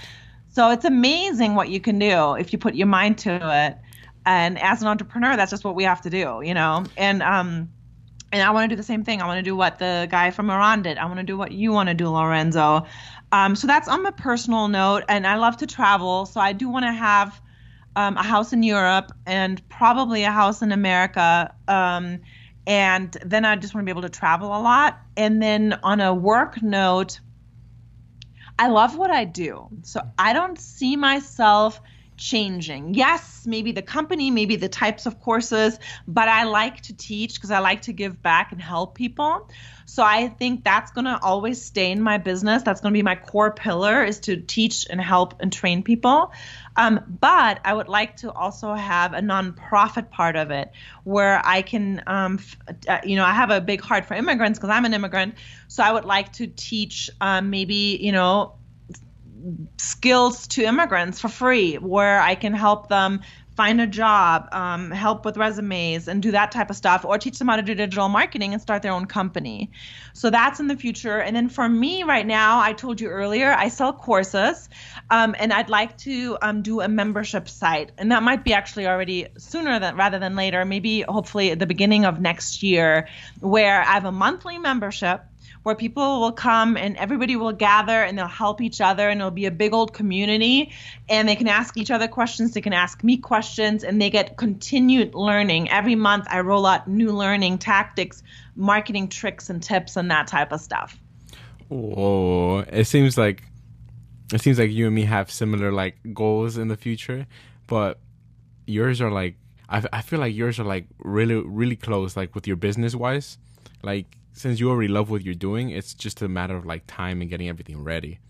So 0.49 0.71
it's 0.71 0.85
amazing 0.85 1.55
what 1.55 1.69
you 1.69 1.81
can 1.81 1.99
do 1.99 2.35
if 2.35 2.53
you 2.53 2.59
put 2.59 2.75
your 2.75 2.87
mind 2.87 3.19
to 3.19 3.67
it. 3.67 3.79
And 4.27 4.59
as 4.59 4.83
an 4.83 4.89
entrepreneur, 4.89 5.37
that's 5.37 5.51
just 5.51 5.65
what 5.65 5.75
we 5.75 5.85
have 5.85 6.01
to 6.03 6.11
do, 6.11 6.41
you 6.43 6.55
know. 6.55 6.85
And 6.97 7.23
um 7.23 7.69
and 8.33 8.43
I 8.43 8.51
want 8.51 8.71
to 8.71 8.75
do 8.75 8.77
the 8.77 8.85
same 8.87 9.05
thing. 9.05 9.21
I 9.21 9.27
want 9.27 9.39
to 9.39 9.43
do 9.43 9.57
what 9.57 9.79
the 9.79 10.07
guy 10.11 10.31
from 10.31 10.51
Iran 10.51 10.83
did. 10.83 10.99
I 10.99 11.05
want 11.07 11.19
to 11.19 11.25
do 11.25 11.37
what 11.37 11.53
you 11.53 11.73
want 11.73 11.89
to 11.89 11.95
do, 11.95 12.09
Lorenzo. 12.09 12.87
Um, 13.33 13.57
so 13.57 13.67
that's 13.67 13.89
on 13.89 14.05
a 14.07 14.13
personal 14.13 14.69
note, 14.69 15.05
and 15.09 15.27
I 15.27 15.37
love 15.37 15.57
to 15.59 15.67
travel. 15.67 16.27
So 16.27 16.41
I 16.41 16.53
do 16.53 16.69
want 16.69 16.85
to 16.85 16.93
have 16.93 17.41
um, 17.97 18.17
a 18.17 18.23
house 18.23 18.53
in 18.53 18.63
Europe 18.63 19.13
and 19.27 19.67
probably 19.69 20.23
a 20.25 20.31
house 20.31 20.63
in 20.63 20.73
America. 20.73 21.53
Um, 21.69 22.21
and 22.67 23.17
then 23.25 23.45
I 23.45 23.57
just 23.57 23.75
want 23.75 23.85
to 23.85 23.87
be 23.87 23.99
able 23.99 24.09
to 24.09 24.17
travel 24.17 24.49
a 24.49 24.61
lot. 24.61 25.01
And 25.17 25.43
then 25.43 25.79
on 25.83 26.01
a 26.01 26.15
work 26.15 26.63
note, 26.63 27.21
I 28.59 28.69
love 28.69 28.97
what 28.97 29.11
I 29.11 29.25
do. 29.25 29.69
So 29.83 30.03
I 30.19 30.33
don't 30.33 30.59
see 30.59 30.95
myself 30.95 31.81
changing. 32.21 32.93
Yes, 32.95 33.47
maybe 33.47 33.73
the 33.73 33.83
company, 33.83 34.31
maybe 34.31 34.57
the 34.57 34.69
types 34.69 35.07
of 35.07 35.21
courses, 35.21 35.79
but 36.07 36.29
I 36.29 36.45
like 36.45 36.83
to 36.83 36.97
teach 36.97 37.35
because 37.35 37.51
I 37.51 37.61
like 37.61 37.83
to 37.83 37.93
give 37.93 38.23
back 38.23 38.53
and 38.53 38.61
help 38.61 38.95
people. 38.95 39.49
So 39.87 40.05
I 40.05 40.29
think 40.29 40.63
that's 40.63 40.93
going 40.93 41.07
to 41.07 41.19
always 41.21 41.65
stay 41.65 41.91
in 41.91 42.01
my 42.03 42.19
business. 42.19 42.63
That's 42.63 42.81
going 42.81 42.93
to 42.93 42.99
be 42.99 43.03
my 43.03 43.17
core 43.17 43.51
pillar 43.51 44.05
is 44.05 44.21
to 44.21 44.37
teach 44.37 44.87
and 44.89 45.01
help 45.01 45.35
and 45.41 45.53
train 45.53 45.83
people. 45.83 46.33
Um, 46.77 47.01
but 47.21 47.59
I 47.65 47.73
would 47.73 47.89
like 47.89 48.17
to 48.19 48.31
also 48.31 48.75
have 48.75 49.15
a 49.15 49.21
nonprofit 49.21 50.11
part 50.11 50.37
of 50.37 50.51
it 50.51 50.71
where 51.05 51.41
I 51.45 51.63
can, 51.63 52.03
um, 52.07 52.39
uh, 52.87 52.99
you 53.03 53.17
know, 53.17 53.25
I 53.25 53.33
have 53.33 53.51
a 53.51 53.61
big 53.61 53.81
heart 53.81 54.05
for 54.05 54.15
immigrants 54.15 54.59
because 54.59 54.71
I'm 54.71 54.85
an 54.85 54.95
immigrant. 54.95 55.35
So 55.69 55.83
I 55.83 55.91
would 55.91 56.05
like 56.05 56.35
to 56.35 56.47
teach 56.47 57.11
um, 57.21 57.51
maybe, 57.51 57.99
you 58.01 58.13
know, 58.13 58.60
skills 59.79 60.47
to 60.49 60.65
immigrants 60.65 61.21
for 61.21 61.29
free 61.29 61.77
where 61.77 62.21
I 62.21 62.35
can 62.35 62.55
help 62.55 62.89
them 62.89 63.21
find 63.57 63.81
a 63.81 63.87
job, 63.87 64.49
um, 64.53 64.91
help 64.91 65.27
with 65.27 65.37
resumes, 65.37 66.09
and 66.09 66.23
do 66.23 66.31
that 66.31 66.51
type 66.51 66.71
of 66.71 66.77
stuff, 66.77 67.05
or 67.05 67.19
teach 67.19 67.39
them 67.39 67.49
how 67.49 67.57
to 67.57 67.63
do 67.63 67.75
digital 67.75 68.09
marketing 68.09 68.55
and 68.55 68.63
start 68.63 68.81
their 68.81 68.93
own 68.93 69.05
company. 69.05 69.71
So 70.15 70.31
that's 70.31 70.61
in 70.61 70.69
the 70.69 70.77
future. 70.77 71.19
And 71.19 71.37
then 71.37 71.51
for 71.51 71.69
me 71.69 72.03
right 72.03 72.27
now, 72.27 72.61
I 72.61 72.73
told 72.73 73.03
you 73.03 73.09
earlier, 73.09 73.53
I 73.53 73.69
sell 73.69 73.93
courses, 73.93 74.71
um, 75.11 75.35
and 75.39 75.53
I'd 75.53 75.69
like 75.69 75.99
to 75.99 76.39
um, 76.41 76.63
do 76.63 76.81
a 76.81 76.89
membership 76.89 77.51
site, 77.51 77.93
and 77.99 78.11
that 78.13 78.23
might 78.23 78.45
be 78.45 78.55
actually 78.55 78.87
already 78.87 79.27
sooner 79.37 79.79
than 79.79 79.95
rather 79.95 80.19
than 80.19 80.37
later, 80.37 80.65
maybe 80.65 81.03
hopefully 81.03 81.51
at 81.51 81.59
the 81.59 81.67
beginning 81.67 82.07
of 82.07 82.19
next 82.19 82.63
year, 82.63 83.09
where 83.41 83.83
I 83.83 83.93
have 83.93 84.07
a 84.07 84.13
monthly 84.13 84.57
membership 84.57 85.23
where 85.63 85.75
people 85.75 86.21
will 86.21 86.33
come 86.33 86.77
and 86.77 86.97
everybody 86.97 87.37
will 87.37 87.53
gather 87.53 88.03
and 88.03 88.17
they'll 88.17 88.27
help 88.27 88.61
each 88.61 88.81
other 88.81 89.09
and 89.09 89.21
it'll 89.21 89.31
be 89.31 89.47
a 89.47 89.51
big 89.51 89.75
old 89.75 89.93
community. 89.93 90.73
And 91.09 91.29
they 91.29 91.37
can 91.37 91.49
ask 91.49 91.77
each 91.77 91.91
other 91.91 92.09
questions 92.09 92.53
they 92.53 92.61
can 92.61 92.73
ask 92.73 93.05
me 93.05 93.17
questions 93.19 93.85
and 93.85 94.01
they 94.01 94.11
get 94.11 94.37
continued 94.37 95.15
learning. 95.15 95.71
Every 95.71 95.95
month 95.95 96.27
i 96.31 96.41
roll 96.41 96.67
out 96.67 96.89
new 96.89 97.11
learning 97.11 97.59
tactics 97.59 98.23
marketing 98.57 99.09
tricks 99.09 99.51
and 99.51 99.63
tips 99.63 99.97
and 99.97 100.11
that 100.11 100.27
type 100.27 100.53
of 100.53 100.61
stuff. 100.61 100.99
Whoa. 101.69 102.65
It 102.73 102.87
seems 102.87 103.17
like 103.17 103.43
it 104.33 104.41
seems 104.41 104.59
like 104.59 104.71
you 104.71 104.87
and 104.87 104.95
me 104.95 105.05
have 105.05 105.31
similar 105.31 105.73
like 105.73 105.97
goals 106.15 106.57
in 106.57 106.69
the 106.69 106.77
future 106.77 107.27
but 107.67 107.99
yours 108.67 109.01
are 109.01 109.11
like 109.11 109.37
I, 109.69 109.83
I 109.93 110.03
feel 110.03 110.19
like 110.21 110.35
yours 110.35 110.59
are 110.59 110.65
like 110.65 110.87
really 110.99 111.35
really 111.35 111.77
close 111.77 112.17
like 112.17 112.35
with 112.35 112.47
your 112.47 112.57
business 112.57 112.95
wise 112.95 113.39
like 113.83 114.07
since 114.33 114.61
you 114.61 114.71
already 114.71 114.89
love 114.89 115.11
what 115.11 115.23
you're 115.23 115.35
doing, 115.35 115.71
it's 115.71 115.95
just 115.95 116.23
a 116.23 116.29
matter 116.29 116.57
of 116.57 116.67
like 116.67 116.85
time 116.87 117.21
and 117.21 117.31
getting 117.31 117.49
everything 117.49 117.83
ready. 117.83 118.21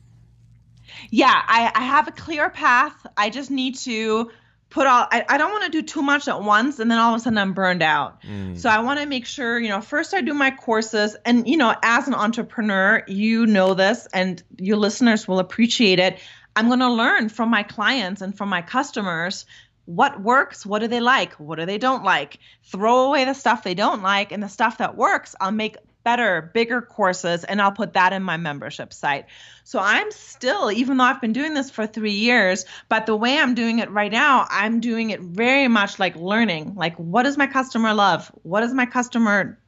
Yeah, 1.10 1.32
I, 1.32 1.70
I 1.74 1.82
have 1.82 2.08
a 2.08 2.12
clear 2.12 2.50
path. 2.50 2.94
I 3.16 3.30
just 3.30 3.50
need 3.50 3.76
to 3.78 4.30
put 4.70 4.86
all 4.86 5.06
I, 5.10 5.24
I 5.28 5.36
don't 5.36 5.50
want 5.50 5.64
to 5.64 5.70
do 5.70 5.82
too 5.82 6.00
much 6.00 6.28
at 6.28 6.42
once 6.42 6.78
and 6.78 6.90
then 6.90 6.98
all 6.98 7.12
of 7.12 7.20
a 7.20 7.22
sudden 7.22 7.38
I'm 7.38 7.52
burned 7.52 7.82
out. 7.82 8.22
Mm. 8.22 8.58
So 8.58 8.68
I 8.68 8.80
want 8.80 9.00
to 9.00 9.06
make 9.06 9.26
sure, 9.26 9.58
you 9.58 9.68
know, 9.68 9.80
first 9.80 10.14
I 10.14 10.20
do 10.20 10.32
my 10.32 10.52
courses 10.52 11.16
and 11.24 11.46
you 11.46 11.56
know, 11.56 11.74
as 11.82 12.08
an 12.08 12.14
entrepreneur, 12.14 13.02
you 13.06 13.46
know 13.46 13.74
this 13.74 14.06
and 14.12 14.42
your 14.58 14.76
listeners 14.76 15.26
will 15.26 15.40
appreciate 15.40 15.98
it. 15.98 16.18
I'm 16.54 16.68
going 16.68 16.80
to 16.80 16.90
learn 16.90 17.28
from 17.28 17.50
my 17.50 17.62
clients 17.62 18.22
and 18.22 18.36
from 18.36 18.48
my 18.48 18.62
customers 18.62 19.44
what 19.86 20.20
works, 20.20 20.64
what 20.64 20.80
do 20.80 20.86
they 20.86 21.00
like, 21.00 21.32
what 21.34 21.58
do 21.58 21.66
they 21.66 21.78
don't 21.78 22.04
like. 22.04 22.38
Throw 22.64 23.08
away 23.08 23.24
the 23.24 23.34
stuff 23.34 23.64
they 23.64 23.74
don't 23.74 24.02
like 24.02 24.30
and 24.30 24.42
the 24.42 24.48
stuff 24.48 24.78
that 24.78 24.96
works, 24.96 25.34
I'll 25.40 25.50
make 25.50 25.76
better, 26.02 26.50
bigger 26.54 26.80
courses, 26.80 27.44
and 27.44 27.60
I'll 27.60 27.72
put 27.72 27.94
that 27.94 28.12
in 28.12 28.22
my 28.22 28.36
membership 28.36 28.92
site. 28.92 29.26
So 29.64 29.78
I'm 29.78 30.10
still, 30.10 30.70
even 30.70 30.96
though 30.96 31.04
I've 31.04 31.20
been 31.20 31.32
doing 31.32 31.54
this 31.54 31.70
for 31.70 31.86
three 31.86 32.12
years, 32.12 32.64
but 32.88 33.06
the 33.06 33.16
way 33.16 33.38
I'm 33.38 33.54
doing 33.54 33.78
it 33.78 33.90
right 33.90 34.10
now, 34.10 34.46
I'm 34.50 34.80
doing 34.80 35.10
it 35.10 35.20
very 35.20 35.68
much 35.68 35.98
like 35.98 36.16
learning. 36.16 36.74
Like, 36.74 36.96
what 36.96 37.24
does 37.24 37.36
my 37.36 37.46
customer 37.46 37.94
love? 37.94 38.30
What 38.42 38.60
does 38.60 38.74
my 38.74 38.86
customer 38.86 39.58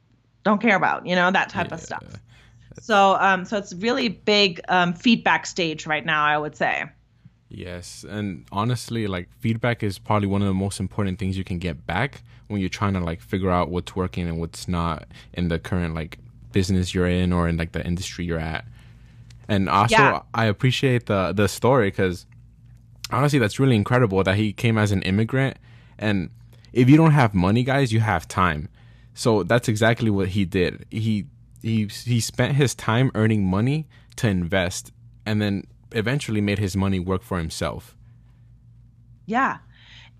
don't 0.43 0.61
care 0.61 0.75
about? 0.75 1.05
You 1.05 1.15
know, 1.15 1.31
that 1.31 1.49
type 1.49 1.69
yeah. 1.69 1.75
of 1.75 1.81
stuff. 1.81 2.03
So, 2.81 3.15
um, 3.19 3.45
so 3.45 3.57
it's 3.57 3.73
really 3.73 4.09
big 4.09 4.61
um, 4.67 4.93
feedback 4.93 5.45
stage 5.45 5.85
right 5.85 6.05
now, 6.05 6.25
I 6.25 6.37
would 6.37 6.55
say. 6.55 6.85
Yes, 7.55 8.03
and 8.09 8.45
honestly, 8.51 9.05
like 9.05 9.29
feedback 9.39 9.83
is 9.83 9.99
probably 9.99 10.27
one 10.27 10.41
of 10.41 10.47
the 10.47 10.55
most 10.55 10.79
important 10.79 11.19
things 11.19 11.37
you 11.37 11.43
can 11.43 11.59
get 11.59 11.85
back 11.85 12.23
when 12.47 12.59
you're 12.59 12.69
trying 12.69 12.93
to 12.93 12.99
like 12.99 13.21
figure 13.21 13.51
out 13.51 13.69
what's 13.69 13.95
working 13.95 14.27
and 14.27 14.39
what's 14.39 14.67
not 14.67 15.05
in 15.33 15.49
the 15.49 15.59
current 15.59 15.93
like 15.93 16.17
business 16.51 16.95
you're 16.95 17.07
in 17.07 17.31
or 17.31 17.47
in 17.47 17.55
like 17.55 17.71
the 17.71 17.85
industry 17.85 18.25
you're 18.25 18.39
at. 18.39 18.65
And 19.47 19.69
also, 19.69 19.95
yeah. 19.95 20.21
I 20.33 20.45
appreciate 20.45 21.05
the 21.05 21.31
the 21.31 21.47
story 21.47 21.89
because 21.89 22.25
honestly, 23.11 23.37
that's 23.37 23.59
really 23.59 23.75
incredible 23.75 24.23
that 24.23 24.35
he 24.35 24.51
came 24.51 24.79
as 24.79 24.91
an 24.91 25.03
immigrant. 25.03 25.57
And 25.99 26.31
if 26.71 26.89
you 26.89 26.97
don't 26.97 27.11
have 27.11 27.35
money, 27.35 27.63
guys, 27.63 27.93
you 27.93 27.99
have 27.99 28.27
time. 28.27 28.67
So 29.13 29.43
that's 29.43 29.67
exactly 29.67 30.09
what 30.09 30.29
he 30.29 30.43
did. 30.43 30.87
He 30.89 31.27
he 31.61 31.85
he 31.85 32.19
spent 32.19 32.55
his 32.55 32.73
time 32.73 33.11
earning 33.13 33.45
money 33.45 33.87
to 34.15 34.27
invest, 34.27 34.91
and 35.23 35.39
then 35.39 35.65
eventually 35.93 36.41
made 36.41 36.59
his 36.59 36.75
money 36.75 36.99
work 36.99 37.23
for 37.23 37.37
himself. 37.37 37.95
Yeah, 39.25 39.59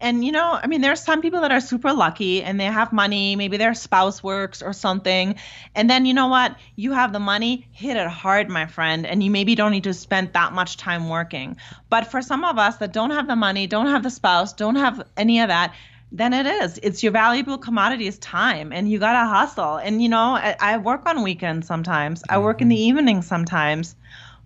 and 0.04 0.26
you 0.26 0.34
know, 0.34 0.60
I 0.62 0.68
mean, 0.68 0.82
there's 0.82 1.02
some 1.02 1.22
people 1.22 1.40
that 1.42 1.52
are 1.54 1.62
super 1.62 1.94
lucky 1.94 2.44
and 2.44 2.60
they 2.60 2.66
have 2.66 2.92
money, 2.92 3.38
maybe 3.38 3.56
their 3.56 3.74
spouse 3.74 4.22
works 4.22 4.62
or 4.62 4.74
something. 4.74 5.36
And 5.76 5.90
then 5.90 6.06
you 6.06 6.14
know 6.14 6.28
what? 6.28 6.58
You 6.76 6.92
have 6.92 7.14
the 7.14 7.22
money, 7.22 7.66
hit 7.72 7.96
it 7.96 8.08
hard, 8.08 8.50
my 8.50 8.66
friend, 8.66 9.06
and 9.06 9.24
you 9.24 9.32
maybe 9.32 9.56
don't 9.56 9.72
need 9.72 9.86
to 9.86 9.94
spend 9.94 10.34
that 10.34 10.52
much 10.52 10.76
time 10.76 11.08
working. 11.08 11.56
But 11.90 12.12
for 12.12 12.22
some 12.22 12.44
of 12.44 12.60
us 12.60 12.76
that 12.78 12.92
don't 12.92 13.12
have 13.12 13.28
the 13.28 13.38
money, 13.38 13.66
don't 13.66 13.88
have 13.88 14.04
the 14.04 14.10
spouse, 14.10 14.52
don't 14.52 14.76
have 14.76 15.08
any 15.16 15.40
of 15.40 15.48
that, 15.48 15.74
then 16.12 16.34
it 16.34 16.46
is. 16.46 16.82
It's 16.84 17.02
your 17.02 17.14
valuable 17.14 17.58
commodity 17.58 18.06
is 18.06 18.20
time, 18.20 18.74
and 18.74 18.92
you 18.92 19.00
gotta 19.00 19.26
hustle. 19.26 19.78
And 19.78 20.04
you 20.04 20.10
know, 20.10 20.36
I, 20.36 20.56
I 20.60 20.78
work 20.78 21.08
on 21.08 21.24
weekends 21.24 21.66
sometimes. 21.66 22.24
I 22.28 22.40
work 22.40 22.62
in 22.62 22.68
the 22.68 22.76
mm-hmm. 22.76 22.98
evening 22.98 23.22
sometimes. 23.22 23.96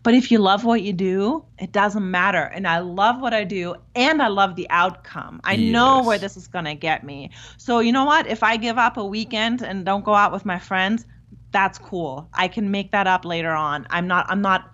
But 0.07 0.13
if 0.13 0.31
you 0.31 0.39
love 0.39 0.63
what 0.63 0.83
you 0.83 0.93
do, 0.93 1.43
it 1.59 1.73
doesn't 1.73 2.09
matter. 2.09 2.43
And 2.43 2.65
I 2.65 2.79
love 2.79 3.19
what 3.19 3.33
I 3.33 3.43
do 3.43 3.75
and 3.93 4.21
I 4.21 4.29
love 4.29 4.55
the 4.55 4.65
outcome. 4.69 5.41
I 5.43 5.55
yes. 5.55 5.73
know 5.73 6.01
where 6.01 6.17
this 6.17 6.37
is 6.37 6.47
going 6.47 6.63
to 6.63 6.75
get 6.75 7.03
me. 7.03 7.31
So, 7.57 7.79
you 7.79 7.91
know 7.91 8.05
what? 8.05 8.25
If 8.25 8.41
I 8.41 8.55
give 8.55 8.77
up 8.77 8.95
a 8.95 9.03
weekend 9.03 9.61
and 9.61 9.83
don't 9.83 10.05
go 10.05 10.13
out 10.13 10.31
with 10.31 10.45
my 10.45 10.59
friends, 10.59 11.05
that's 11.51 11.77
cool. 11.77 12.29
I 12.33 12.47
can 12.47 12.71
make 12.71 12.91
that 12.91 13.05
up 13.05 13.25
later 13.25 13.51
on. 13.51 13.85
I'm 13.89 14.07
not 14.07 14.27
I'm 14.29 14.41
not 14.41 14.71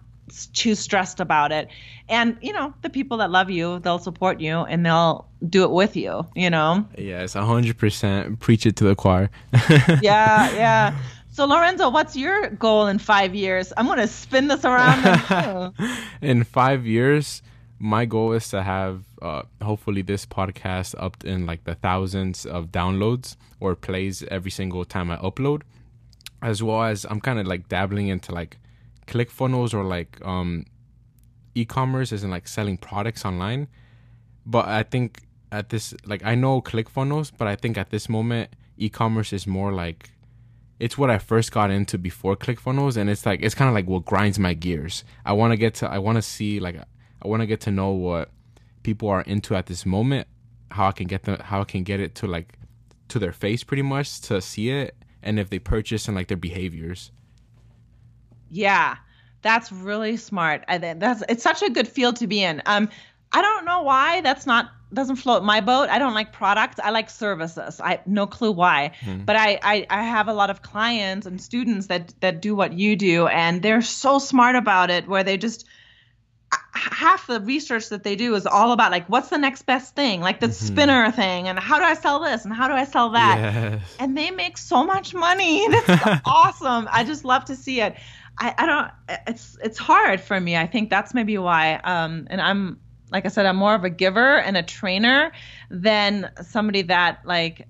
too 0.53 0.75
stressed 0.75 1.19
about 1.19 1.51
it. 1.51 1.67
And, 2.09 2.37
you 2.41 2.53
know, 2.53 2.71
the 2.83 2.89
people 2.91 3.17
that 3.17 3.31
love 3.31 3.49
you, 3.49 3.79
they'll 3.79 3.97
support 3.97 4.39
you 4.39 4.59
and 4.59 4.85
they'll 4.85 5.27
do 5.49 5.63
it 5.63 5.71
with 5.71 5.95
you, 5.95 6.27
you 6.35 6.51
know? 6.51 6.87
Yes, 6.95 7.33
100%. 7.33 8.39
Preach 8.39 8.67
it 8.67 8.75
to 8.75 8.83
the 8.83 8.95
choir. 8.95 9.31
yeah, 10.01 10.53
yeah. 10.53 10.97
So 11.33 11.45
Lorenzo, 11.45 11.89
what's 11.89 12.15
your 12.15 12.51
goal 12.51 12.85
in 12.85 12.99
five 12.99 13.33
years? 13.33 13.73
I'm 13.75 13.87
gonna 13.87 14.05
spin 14.07 14.49
this 14.49 14.63
around. 14.63 15.73
in 16.21 16.43
five 16.43 16.85
years, 16.85 17.41
my 17.79 18.05
goal 18.05 18.33
is 18.33 18.49
to 18.49 18.61
have 18.61 19.03
uh, 19.19 19.41
hopefully 19.59 20.03
this 20.03 20.27
podcast 20.27 20.93
up 20.99 21.25
in 21.25 21.47
like 21.47 21.63
the 21.63 21.73
thousands 21.73 22.45
of 22.45 22.67
downloads 22.67 23.35
or 23.59 23.75
plays 23.75 24.21
every 24.29 24.51
single 24.51 24.85
time 24.85 25.09
I 25.09 25.17
upload, 25.17 25.63
as 26.43 26.61
well 26.61 26.83
as 26.83 27.03
I'm 27.09 27.19
kind 27.19 27.39
of 27.39 27.47
like 27.47 27.67
dabbling 27.67 28.09
into 28.09 28.31
like 28.31 28.59
ClickFunnels 29.07 29.73
or 29.73 29.83
like 29.83 30.23
um, 30.23 30.65
e-commerce, 31.55 32.11
isn't 32.11 32.29
like 32.29 32.47
selling 32.47 32.77
products 32.77 33.25
online. 33.25 33.69
But 34.45 34.67
I 34.67 34.83
think 34.83 35.21
at 35.51 35.69
this, 35.69 35.95
like 36.05 36.23
I 36.23 36.35
know 36.35 36.61
ClickFunnels, 36.61 37.31
but 37.35 37.47
I 37.47 37.55
think 37.55 37.75
at 37.75 37.89
this 37.89 38.07
moment, 38.07 38.51
e-commerce 38.77 39.33
is 39.33 39.47
more 39.47 39.73
like 39.73 40.12
it's 40.79 40.97
what 40.97 41.09
I 41.09 41.17
first 41.17 41.51
got 41.51 41.71
into 41.71 41.97
before 41.97 42.35
ClickFunnels, 42.35 42.97
and 42.97 43.09
it's 43.09 43.25
like 43.25 43.41
it's 43.41 43.55
kind 43.55 43.69
of 43.69 43.75
like 43.75 43.87
what 43.87 44.05
grinds 44.05 44.39
my 44.39 44.53
gears. 44.53 45.03
I 45.25 45.33
want 45.33 45.51
to 45.51 45.57
get 45.57 45.75
to, 45.75 45.89
I 45.89 45.99
want 45.99 46.17
to 46.17 46.21
see 46.21 46.59
like 46.59 46.75
I 46.77 47.27
want 47.27 47.41
to 47.41 47.47
get 47.47 47.61
to 47.61 47.71
know 47.71 47.91
what 47.91 48.31
people 48.83 49.09
are 49.09 49.21
into 49.21 49.55
at 49.55 49.67
this 49.67 49.85
moment, 49.85 50.27
how 50.71 50.87
I 50.87 50.91
can 50.91 51.07
get 51.07 51.23
them, 51.23 51.39
how 51.39 51.61
I 51.61 51.65
can 51.65 51.83
get 51.83 51.99
it 51.99 52.15
to 52.15 52.27
like 52.27 52.57
to 53.09 53.19
their 53.19 53.31
face 53.31 53.63
pretty 53.63 53.83
much 53.83 54.21
to 54.21 54.41
see 54.41 54.69
it, 54.69 54.95
and 55.21 55.39
if 55.39 55.49
they 55.49 55.59
purchase 55.59 56.07
and 56.07 56.15
like 56.15 56.27
their 56.27 56.37
behaviors. 56.37 57.11
Yeah, 58.49 58.97
that's 59.41 59.71
really 59.71 60.17
smart. 60.17 60.63
I 60.67 60.77
think 60.77 60.99
that's 60.99 61.23
it's 61.29 61.43
such 61.43 61.61
a 61.61 61.69
good 61.69 61.87
field 61.87 62.17
to 62.17 62.27
be 62.27 62.43
in. 62.43 62.61
Um, 62.65 62.89
I 63.31 63.41
don't 63.41 63.65
know 63.65 63.81
why 63.81 64.21
that's 64.21 64.45
not 64.45 64.71
doesn't 64.93 65.17
float 65.17 65.43
my 65.43 65.61
boat. 65.61 65.89
I 65.89 65.99
don't 65.99 66.13
like 66.13 66.31
products. 66.33 66.79
I 66.83 66.91
like 66.91 67.09
services. 67.09 67.79
I 67.81 68.01
no 68.05 68.27
clue 68.27 68.51
why, 68.51 68.91
mm. 69.01 69.25
but 69.25 69.35
I, 69.35 69.59
I 69.61 69.85
I 69.89 70.03
have 70.03 70.27
a 70.27 70.33
lot 70.33 70.49
of 70.49 70.61
clients 70.61 71.25
and 71.25 71.41
students 71.41 71.87
that 71.87 72.13
that 72.21 72.41
do 72.41 72.55
what 72.55 72.73
you 72.73 72.95
do, 72.95 73.27
and 73.27 73.61
they're 73.61 73.81
so 73.81 74.19
smart 74.19 74.55
about 74.55 74.89
it. 74.89 75.07
Where 75.07 75.23
they 75.23 75.37
just 75.37 75.65
half 76.73 77.27
the 77.27 77.39
research 77.39 77.89
that 77.89 78.03
they 78.03 78.15
do 78.15 78.35
is 78.35 78.45
all 78.45 78.71
about 78.71 78.91
like 78.91 79.07
what's 79.07 79.29
the 79.29 79.37
next 79.37 79.63
best 79.63 79.95
thing 79.95 80.21
like 80.21 80.39
the 80.39 80.47
mm-hmm. 80.47 80.65
spinner 80.65 81.11
thing 81.11 81.47
and 81.47 81.59
how 81.59 81.77
do 81.77 81.83
i 81.85 81.93
sell 81.93 82.19
this 82.19 82.45
and 82.45 82.53
how 82.53 82.67
do 82.67 82.73
i 82.73 82.83
sell 82.83 83.09
that 83.11 83.37
yes. 83.39 83.95
and 83.99 84.17
they 84.17 84.31
make 84.31 84.57
so 84.57 84.83
much 84.83 85.13
money 85.13 85.67
that's 85.71 86.21
awesome 86.25 86.87
i 86.91 87.03
just 87.03 87.25
love 87.25 87.45
to 87.45 87.55
see 87.55 87.81
it 87.81 87.95
I, 88.37 88.53
I 88.57 88.65
don't 88.65 88.91
it's 89.27 89.57
it's 89.63 89.77
hard 89.77 90.19
for 90.19 90.39
me 90.39 90.57
i 90.57 90.65
think 90.65 90.89
that's 90.89 91.13
maybe 91.13 91.37
why 91.37 91.75
um 91.75 92.27
and 92.29 92.41
i'm 92.41 92.79
like 93.13 93.25
i 93.25 93.29
said 93.29 93.45
i'm 93.45 93.55
more 93.55 93.75
of 93.75 93.85
a 93.85 93.89
giver 93.89 94.37
and 94.39 94.57
a 94.57 94.63
trainer 94.63 95.31
than 95.69 96.29
somebody 96.41 96.81
that 96.81 97.19
like 97.23 97.67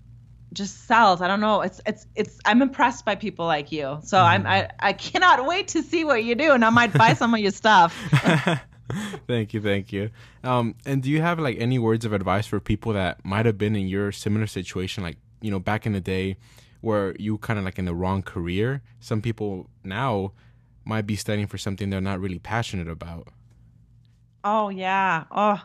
just 0.54 0.86
sells. 0.86 1.22
I 1.22 1.28
don't 1.28 1.42
know. 1.42 1.62
It's 1.62 1.82
it's 1.86 2.06
it's. 2.16 2.40
I'm 2.46 2.62
impressed 2.62 3.06
by 3.06 3.16
people 3.16 3.46
like 3.46 3.72
you. 3.72 4.00
So 4.04 4.18
mm. 4.18 4.24
I'm 4.24 4.48
I 4.48 4.70
I 4.80 4.94
cannot 4.94 5.46
wait 5.48 5.70
to 5.70 5.82
see 5.82 6.06
what 6.06 6.24
you 6.24 6.36
do, 6.36 6.52
and 6.52 6.64
I 6.64 6.70
might 6.70 6.94
buy 6.94 7.14
some 7.14 7.34
of 7.34 7.40
your 7.40 7.52
stuff. 7.52 7.98
thank 9.28 9.54
you, 9.54 9.62
thank 9.62 9.92
you. 9.92 10.12
Um, 10.44 10.76
and 10.86 11.02
do 11.02 11.10
you 11.10 11.22
have 11.22 11.40
like 11.40 11.58
any 11.60 11.80
words 11.80 12.06
of 12.06 12.14
advice 12.14 12.46
for 12.48 12.60
people 12.60 12.94
that 12.94 13.24
might 13.26 13.46
have 13.46 13.58
been 13.58 13.76
in 13.76 13.88
your 13.88 14.12
similar 14.12 14.48
situation, 14.48 15.04
like 15.04 15.18
you 15.42 15.52
know 15.52 15.60
back 15.60 15.86
in 15.86 15.94
the 15.94 16.02
day, 16.02 16.38
where 16.82 17.16
you 17.18 17.38
kind 17.40 17.60
of 17.60 17.66
like 17.66 17.80
in 17.80 17.86
the 17.86 17.96
wrong 17.96 18.22
career? 18.22 18.82
Some 19.00 19.22
people 19.22 19.70
now 19.84 20.34
might 20.86 21.08
be 21.08 21.16
studying 21.16 21.48
for 21.48 21.58
something 21.58 21.90
they're 21.90 22.02
not 22.02 22.20
really 22.20 22.40
passionate 22.40 22.88
about. 22.88 23.30
Oh 24.44 24.70
yeah. 24.70 25.26
Oh 25.32 25.62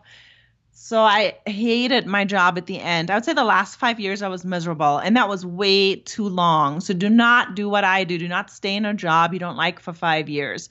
so 0.81 1.03
I 1.03 1.37
hated 1.45 2.07
my 2.07 2.25
job 2.25 2.57
at 2.57 2.67
the 2.67 2.79
end. 2.81 3.11
I 3.11 3.17
would 3.17 3.25
say 3.25 3.35
the 3.35 3.45
last 3.45 3.77
five 3.77 4.01
years 4.01 4.23
I 4.23 4.29
was 4.29 4.45
miserable, 4.45 4.99
and 4.99 5.17
that 5.17 5.29
was 5.29 5.45
way 5.45 5.97
too 5.97 6.29
long. 6.29 6.81
So 6.81 6.95
do 6.95 7.11
not 7.11 7.57
do 7.57 7.69
what 7.69 7.85
I 7.85 8.05
do. 8.05 8.17
Do 8.17 8.29
not 8.29 8.49
stay 8.49 8.77
in 8.77 8.85
a 8.87 8.95
job 8.95 9.33
you 9.35 9.39
don't 9.41 9.57
like 9.57 9.81
for 9.81 9.93
five 9.93 10.29
years. 10.29 10.71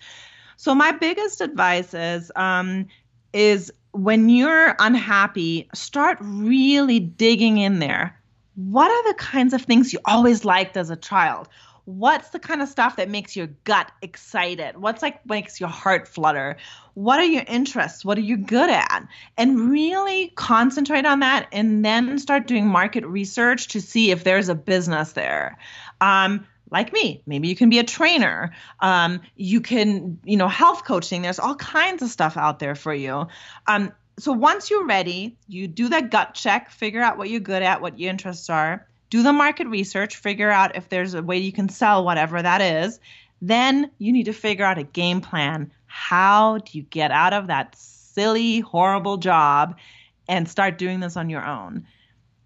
So 0.55 0.73
my 0.73 0.91
biggest 0.91 1.41
advice 1.41 1.93
is 1.93 2.31
um, 2.35 2.87
is 3.33 3.71
when 3.91 4.29
you're 4.29 4.75
unhappy, 4.79 5.69
start 5.75 6.17
really 6.21 6.99
digging 6.99 7.57
in 7.59 7.79
there. 7.79 8.19
What 8.55 8.89
are 8.89 9.13
the 9.13 9.19
kinds 9.19 9.53
of 9.53 9.61
things 9.63 9.93
you 9.93 9.99
always 10.05 10.45
liked 10.45 10.77
as 10.77 10.89
a 10.89 10.95
child? 10.95 11.47
What's 11.87 12.31
the 12.31 12.39
kind 12.39 12.61
of 12.61 12.67
stuff 12.67 12.97
that 12.97 13.09
makes 13.09 13.33
your 13.33 13.47
gut 13.63 13.89
excited? 14.01 14.75
What's 14.75 15.01
like 15.01 15.25
makes 15.25 15.57
your 15.57 15.69
heart 15.69 16.05
flutter? 16.05 16.57
What 16.95 17.17
are 17.19 17.25
your 17.25 17.45
interests? 17.47 18.03
What 18.03 18.17
are 18.17 18.21
you 18.21 18.35
good 18.35 18.69
at? 18.69 19.07
And 19.37 19.71
really 19.71 20.33
concentrate 20.35 21.05
on 21.05 21.21
that 21.21 21.47
and 21.53 21.85
then 21.85 22.19
start 22.19 22.45
doing 22.45 22.67
market 22.67 23.05
research 23.05 23.69
to 23.69 23.79
see 23.79 24.11
if 24.11 24.25
there's 24.25 24.49
a 24.49 24.55
business 24.55 25.13
there. 25.13 25.57
Um, 26.01 26.45
like 26.69 26.91
me, 26.91 27.23
maybe 27.25 27.47
you 27.47 27.55
can 27.55 27.69
be 27.69 27.79
a 27.79 27.85
trainer. 27.85 28.51
Um, 28.81 29.21
you 29.37 29.61
can, 29.61 30.19
you 30.25 30.35
know, 30.35 30.49
health 30.49 30.83
coaching. 30.83 31.21
There's 31.21 31.39
all 31.39 31.55
kinds 31.55 32.03
of 32.03 32.09
stuff 32.09 32.35
out 32.35 32.59
there 32.59 32.75
for 32.75 32.93
you. 32.93 33.27
Um, 33.65 33.93
so 34.19 34.33
once 34.33 34.69
you're 34.69 34.85
ready, 34.85 35.37
you 35.47 35.69
do 35.69 35.87
that 35.87 36.11
gut 36.11 36.33
check, 36.33 36.69
figure 36.69 37.01
out 37.01 37.17
what 37.17 37.29
you're 37.29 37.39
good 37.39 37.63
at, 37.63 37.81
what 37.81 37.97
your 37.97 38.09
interests 38.09 38.49
are 38.49 38.85
do 39.09 39.23
the 39.23 39.33
market 39.33 39.67
research, 39.67 40.17
figure 40.17 40.51
out 40.51 40.75
if 40.75 40.89
there's 40.89 41.13
a 41.13 41.23
way 41.23 41.37
you 41.37 41.51
can 41.51 41.69
sell 41.69 42.03
whatever 42.03 42.41
that 42.41 42.61
is. 42.61 42.99
Then 43.41 43.91
you 43.99 44.11
need 44.11 44.25
to 44.25 44.33
figure 44.33 44.65
out 44.65 44.77
a 44.77 44.83
game 44.83 45.21
plan. 45.21 45.71
How 45.85 46.57
do 46.59 46.77
you 46.77 46.83
get 46.83 47.11
out 47.11 47.33
of 47.33 47.47
that 47.47 47.75
silly, 47.75 48.59
horrible 48.59 49.17
job 49.17 49.77
and 50.27 50.49
start 50.49 50.77
doing 50.77 50.99
this 50.99 51.15
on 51.15 51.29
your 51.29 51.45
own? 51.45 51.85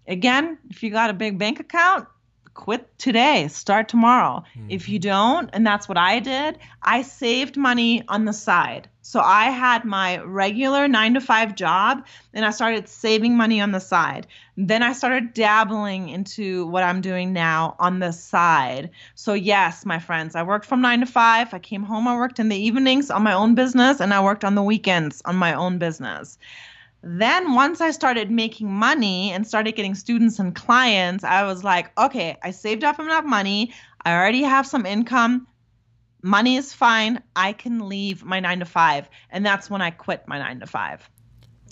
Again, 0.06 0.58
if 0.70 0.82
you 0.82 0.90
got 0.90 1.10
a 1.10 1.14
big 1.14 1.38
bank 1.38 1.60
account, 1.60 2.06
quit 2.54 2.98
today, 2.98 3.48
start 3.48 3.88
tomorrow. 3.88 4.44
Mm-hmm. 4.56 4.70
If 4.70 4.88
you 4.88 4.98
don't, 4.98 5.50
and 5.52 5.66
that's 5.66 5.88
what 5.88 5.98
I 5.98 6.20
did, 6.20 6.58
I 6.82 7.02
saved 7.02 7.56
money 7.56 8.04
on 8.08 8.24
the 8.24 8.32
side. 8.32 8.88
So 9.04 9.20
I 9.20 9.46
had 9.46 9.84
my 9.84 10.18
regular 10.22 10.86
nine 10.86 11.14
to 11.14 11.20
five 11.20 11.56
job 11.56 12.06
and 12.32 12.44
I 12.44 12.50
started 12.50 12.88
saving 12.88 13.36
money 13.36 13.60
on 13.60 13.72
the 13.72 13.80
side. 13.80 14.28
Then 14.56 14.82
I 14.82 14.92
started 14.92 15.34
dabbling 15.34 16.08
into 16.08 16.66
what 16.66 16.84
I'm 16.84 17.00
doing 17.00 17.32
now 17.32 17.74
on 17.80 17.98
the 17.98 18.12
side. 18.12 18.90
So, 19.16 19.32
yes, 19.34 19.84
my 19.84 19.98
friends, 19.98 20.36
I 20.36 20.44
worked 20.44 20.66
from 20.66 20.82
nine 20.82 21.00
to 21.00 21.06
five. 21.06 21.52
I 21.52 21.58
came 21.58 21.82
home, 21.82 22.06
I 22.06 22.16
worked 22.16 22.38
in 22.38 22.48
the 22.48 22.56
evenings 22.56 23.10
on 23.10 23.22
my 23.22 23.32
own 23.32 23.54
business, 23.54 24.00
and 24.00 24.14
I 24.14 24.22
worked 24.22 24.44
on 24.44 24.54
the 24.54 24.62
weekends 24.62 25.20
on 25.24 25.36
my 25.36 25.52
own 25.52 25.78
business. 25.78 26.38
Then 27.02 27.54
once 27.54 27.80
I 27.80 27.90
started 27.90 28.30
making 28.30 28.72
money 28.72 29.32
and 29.32 29.46
started 29.46 29.72
getting 29.72 29.96
students 29.96 30.38
and 30.38 30.54
clients, 30.54 31.24
I 31.24 31.42
was 31.44 31.64
like, 31.64 31.90
okay, 31.98 32.38
I 32.42 32.52
saved 32.52 32.84
up 32.84 33.00
enough 33.00 33.24
money. 33.24 33.74
I 34.04 34.14
already 34.14 34.42
have 34.42 34.66
some 34.66 34.86
income. 34.86 35.48
Money 36.22 36.56
is 36.56 36.72
fine. 36.72 37.20
I 37.34 37.54
can 37.54 37.88
leave 37.88 38.24
my 38.24 38.38
nine 38.38 38.60
to 38.60 38.64
five. 38.64 39.08
And 39.30 39.44
that's 39.44 39.68
when 39.68 39.82
I 39.82 39.90
quit 39.90 40.28
my 40.28 40.38
nine 40.38 40.60
to 40.60 40.66
five. 40.66 41.08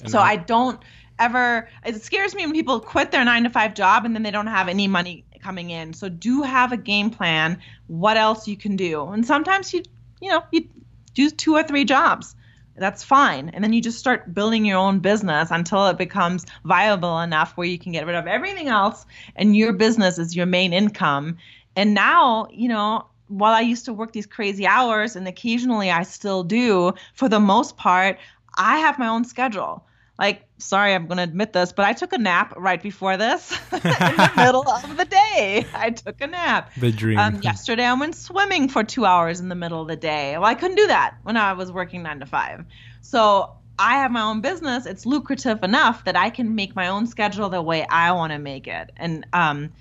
And 0.03 0.11
so 0.11 0.19
I, 0.19 0.33
I 0.33 0.37
don't 0.37 0.81
ever, 1.21 1.69
it 1.87 2.03
scares 2.03 2.35
me 2.35 2.45
when 2.45 2.55
people 2.55 2.81
quit 2.81 3.12
their 3.12 3.25
nine 3.25 3.45
to 3.45 3.51
five 3.51 3.75
job 3.75 4.05
and 4.05 4.16
then 4.16 4.25
they 4.25 4.33
don't 4.33 4.49
have 4.49 4.66
any 4.69 4.88
money 4.88 5.25
coming 5.40 5.71
in. 5.71 5.93
So 5.93 6.09
do 6.09 6.43
have 6.43 6.73
a 6.73 6.77
game 6.77 7.11
plan, 7.11 7.61
what 7.87 8.16
else 8.16 8.49
you 8.49 8.57
can 8.57 8.75
do. 8.75 9.07
And 9.07 9.25
sometimes 9.25 9.73
you, 9.73 9.83
you 10.21 10.31
know, 10.31 10.43
you 10.51 10.69
do 11.14 11.31
two 11.31 11.55
or 11.55 11.62
three 11.62 11.85
jobs 11.85 12.35
that's 12.81 13.05
fine. 13.05 13.51
And 13.51 13.62
then 13.62 13.73
you 13.73 13.81
just 13.81 13.99
start 13.99 14.35
building 14.35 14.64
your 14.64 14.79
own 14.79 14.99
business 15.01 15.51
until 15.51 15.87
it 15.88 15.99
becomes 15.99 16.47
viable 16.64 17.21
enough 17.21 17.57
where 17.57 17.66
you 17.66 17.79
can 17.79 17.93
get 17.93 18.07
rid 18.07 18.16
of 18.16 18.27
everything 18.27 18.69
else 18.69 19.07
and 19.37 19.55
your 19.55 19.73
business 19.73 20.19
is 20.19 20.35
your 20.35 20.47
main 20.47 20.73
income. 20.73 21.37
And 21.77 21.95
now, 21.95 22.49
you 22.51 22.69
know, 22.69 23.07
while 23.29 23.55
I 23.55 23.61
used 23.61 23.85
to 23.85 23.93
work 23.93 24.12
these 24.12 24.27
crazy 24.27 24.66
hours 24.66 25.14
and 25.14 25.29
occasionally 25.29 25.90
I 25.90 26.03
still 26.03 26.43
do, 26.43 26.95
for 27.14 27.29
the 27.29 27.38
most 27.38 27.77
part, 27.77 28.19
I 28.57 28.79
have 28.79 28.99
my 28.99 29.07
own 29.07 29.25
schedule 29.25 29.85
like 30.21 30.45
sorry 30.61 30.94
i'm 30.94 31.07
going 31.07 31.16
to 31.16 31.23
admit 31.23 31.53
this 31.53 31.73
but 31.73 31.85
i 31.85 31.92
took 31.92 32.12
a 32.12 32.18
nap 32.18 32.55
right 32.57 32.83
before 32.83 33.16
this 33.16 33.51
in 33.73 33.81
the 33.81 34.33
middle 34.37 34.68
of 34.68 34.96
the 34.96 35.05
day. 35.05 35.66
I 35.75 35.90
took 35.90 36.20
a 36.20 36.27
nap. 36.27 36.73
The 36.77 36.92
dream. 36.92 37.18
Um, 37.18 37.40
yesterday 37.42 37.85
i 37.85 37.92
went 37.94 38.14
swimming 38.14 38.68
for 38.68 38.85
two 38.85 39.05
hours 39.05 39.40
in 39.40 39.49
the 39.49 39.55
middle 39.55 39.83
of 39.83 39.88
the 39.88 39.96
day. 39.96 40.37
Well 40.37 40.46
i 40.46 40.55
couldn't 40.55 40.77
do 40.77 40.87
that 40.87 41.16
when 41.23 41.37
i 41.37 41.53
was 41.53 41.73
working 41.73 42.03
nine 42.03 42.20
to 42.20 42.27
five. 42.27 42.64
So 43.01 43.57
i 43.79 43.96
have 43.96 44.11
my 44.11 44.23
own 44.23 44.40
business. 44.40 44.87
It's 44.87 45.07
lucrative 45.07 45.62
enough 45.62 46.05
that 46.05 46.16
i 46.16 46.31
can 46.31 46.55
make 46.55 46.77
my 46.77 46.88
own 46.88 47.07
schedule 47.07 47.49
the 47.49 47.62
way 47.62 47.87
i 47.88 48.12
want 48.12 48.33
to 48.33 48.38
make 48.38 48.66
it. 48.66 48.92
And 48.96 49.27
um, 49.33 49.73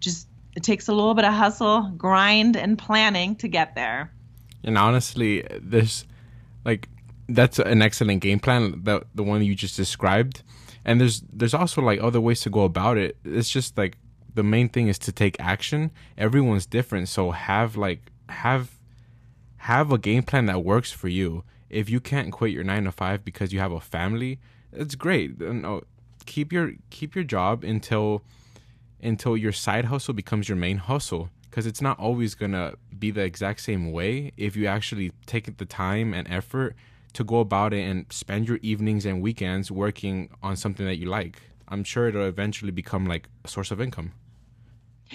just 0.00 0.28
it 0.54 0.62
takes 0.62 0.88
a 0.88 0.92
little 0.92 1.14
bit 1.14 1.24
of 1.24 1.34
hustle 1.34 1.92
grind 1.96 2.56
and 2.56 2.78
planning 2.78 3.36
to 3.36 3.48
get 3.48 3.74
there. 3.74 4.12
And 4.64 4.76
honestly 4.76 5.46
there's 5.60 6.04
like 6.64 6.88
that's 7.28 7.58
an 7.58 7.82
excellent 7.82 8.20
game 8.20 8.38
plan 8.38 8.82
the 8.84 9.02
the 9.14 9.22
one 9.22 9.42
you 9.42 9.54
just 9.54 9.76
described. 9.76 10.42
And 10.84 11.00
there's 11.00 11.22
there's 11.32 11.54
also 11.54 11.82
like 11.82 12.00
other 12.00 12.20
ways 12.20 12.40
to 12.42 12.50
go 12.50 12.62
about 12.62 12.96
it. 12.96 13.16
It's 13.24 13.50
just 13.50 13.76
like 13.76 13.98
the 14.34 14.42
main 14.42 14.68
thing 14.68 14.88
is 14.88 14.98
to 15.00 15.12
take 15.12 15.36
action. 15.40 15.90
Everyone's 16.16 16.66
different. 16.66 17.08
So 17.08 17.32
have 17.32 17.76
like 17.76 18.10
have 18.28 18.78
have 19.58 19.90
a 19.90 19.98
game 19.98 20.22
plan 20.22 20.46
that 20.46 20.64
works 20.64 20.92
for 20.92 21.08
you. 21.08 21.42
If 21.68 21.90
you 21.90 21.98
can't 21.98 22.32
quit 22.32 22.52
your 22.52 22.62
9 22.62 22.84
to 22.84 22.92
5 22.92 23.24
because 23.24 23.52
you 23.52 23.58
have 23.58 23.72
a 23.72 23.80
family 23.80 24.38
it's 24.76 24.94
great. 24.94 25.42
Uh, 25.42 25.52
no, 25.52 25.82
keep 26.26 26.52
your 26.52 26.72
keep 26.90 27.14
your 27.14 27.24
job 27.24 27.64
until 27.64 28.22
until 29.02 29.36
your 29.36 29.52
side 29.52 29.86
hustle 29.86 30.14
becomes 30.14 30.48
your 30.48 30.56
main 30.56 30.78
hustle. 30.78 31.30
Because 31.48 31.66
it's 31.66 31.80
not 31.80 31.98
always 31.98 32.34
gonna 32.34 32.74
be 32.98 33.10
the 33.10 33.22
exact 33.22 33.60
same 33.60 33.90
way 33.92 34.32
if 34.36 34.56
you 34.56 34.66
actually 34.66 35.12
take 35.24 35.56
the 35.56 35.64
time 35.64 36.12
and 36.12 36.28
effort 36.30 36.76
to 37.16 37.24
go 37.24 37.40
about 37.40 37.72
it 37.72 37.80
and 37.80 38.04
spend 38.10 38.46
your 38.46 38.58
evenings 38.60 39.06
and 39.06 39.22
weekends 39.22 39.70
working 39.70 40.28
on 40.42 40.54
something 40.54 40.84
that 40.84 40.96
you 40.96 41.06
like. 41.08 41.40
I'm 41.66 41.82
sure 41.82 42.08
it'll 42.08 42.26
eventually 42.26 42.70
become 42.70 43.06
like 43.06 43.28
a 43.42 43.48
source 43.48 43.70
of 43.70 43.80
income. 43.80 44.12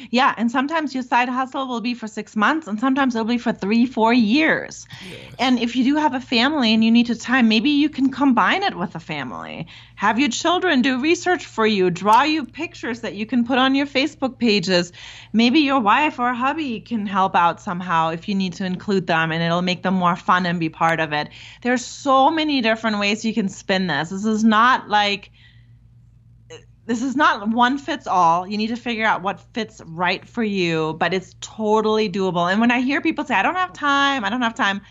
Yeah, 0.10 0.34
and 0.38 0.50
sometimes 0.50 0.94
your 0.94 1.04
side 1.04 1.30
hustle 1.30 1.68
will 1.68 1.82
be 1.82 1.94
for 1.94 2.08
six 2.08 2.36
months, 2.36 2.68
and 2.68 2.80
sometimes 2.80 3.16
it'll 3.16 3.28
be 3.28 3.38
for 3.38 3.52
three, 3.52 3.86
four 3.86 4.14
years. 4.14 4.88
Yes. 5.10 5.36
And 5.38 5.60
if 5.60 5.76
you 5.76 5.84
do 5.84 5.96
have 5.98 6.14
a 6.14 6.20
family 6.20 6.74
and 6.74 6.84
you 6.84 6.92
need 6.92 7.08
to 7.08 7.16
time, 7.16 7.50
maybe 7.50 7.70
you 7.72 7.90
can 7.90 8.12
combine 8.12 8.64
it 8.64 8.78
with 8.78 8.96
a 8.96 9.00
family. 9.00 9.68
Have 9.96 10.20
your 10.20 10.30
children 10.30 10.82
do 10.82 11.02
research 11.02 11.46
for 11.46 11.68
you, 11.68 11.90
draw 11.90 12.24
you 12.24 12.46
pictures 12.46 13.02
that 13.02 13.16
you 13.16 13.26
can 13.26 13.46
put 13.46 13.58
on 13.58 13.76
your 13.76 13.86
Facebook 13.86 14.38
pages. 14.38 14.92
Maybe 15.34 15.60
your 15.60 15.80
wife 15.80 16.20
or 16.20 16.34
hubby 16.34 16.80
can 16.80 17.06
help 17.06 17.36
out 17.36 17.62
somehow 17.62 18.10
if 18.10 18.30
you 18.30 18.36
need 18.36 18.54
to 18.54 18.66
include 18.66 19.08
them, 19.08 19.32
and 19.32 19.44
it'll 19.44 19.62
make 19.62 19.84
them 19.84 19.96
more 19.96 20.16
fun 20.16 20.46
and 20.46 20.60
be 20.60 20.70
part 20.70 21.00
of 21.00 21.14
it. 21.14 21.30
There's 21.62 21.86
so 21.86 22.32
many 22.32 22.62
different 22.62 23.00
ways 23.00 23.26
you 23.26 23.34
can 23.34 23.50
spin 23.50 23.88
this. 23.88 24.10
This 24.10 24.26
is 24.26 24.44
not 24.44 24.90
like 24.90 25.32
this 26.86 27.04
is 27.04 27.16
not 27.16 27.50
one 27.50 27.78
fits 27.78 28.08
all. 28.08 28.48
You 28.48 28.58
need 28.58 28.68
to 28.68 28.76
figure 28.76 29.06
out 29.06 29.22
what 29.22 29.40
fits 29.54 29.82
right 29.86 30.28
for 30.28 30.44
you, 30.44 30.96
but 31.00 31.14
it's 31.14 31.36
totally 31.40 32.10
doable. 32.10 32.52
And 32.52 32.60
when 32.60 32.72
I 32.72 32.82
hear 32.82 33.02
people 33.02 33.24
say, 33.24 33.36
I 33.36 33.44
don't 33.44 33.56
have 33.56 33.74
time, 33.74 34.26
I 34.26 34.30
don't 34.30 34.42
have 34.42 34.56
time, 34.56 34.82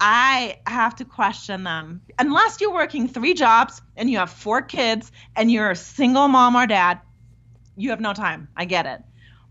I 0.00 0.60
have 0.66 0.96
to 0.96 1.04
question 1.04 1.64
them. 1.64 2.00
Unless 2.18 2.60
you're 2.60 2.72
working 2.72 3.08
three 3.08 3.34
jobs 3.34 3.82
and 3.96 4.08
you 4.08 4.18
have 4.18 4.30
four 4.30 4.62
kids 4.62 5.12
and 5.36 5.50
you're 5.50 5.70
a 5.70 5.76
single 5.76 6.28
mom 6.28 6.56
or 6.56 6.66
dad, 6.66 7.00
you 7.76 7.90
have 7.90 8.00
no 8.00 8.14
time. 8.14 8.48
I 8.56 8.64
get 8.64 8.86
it. 8.86 9.02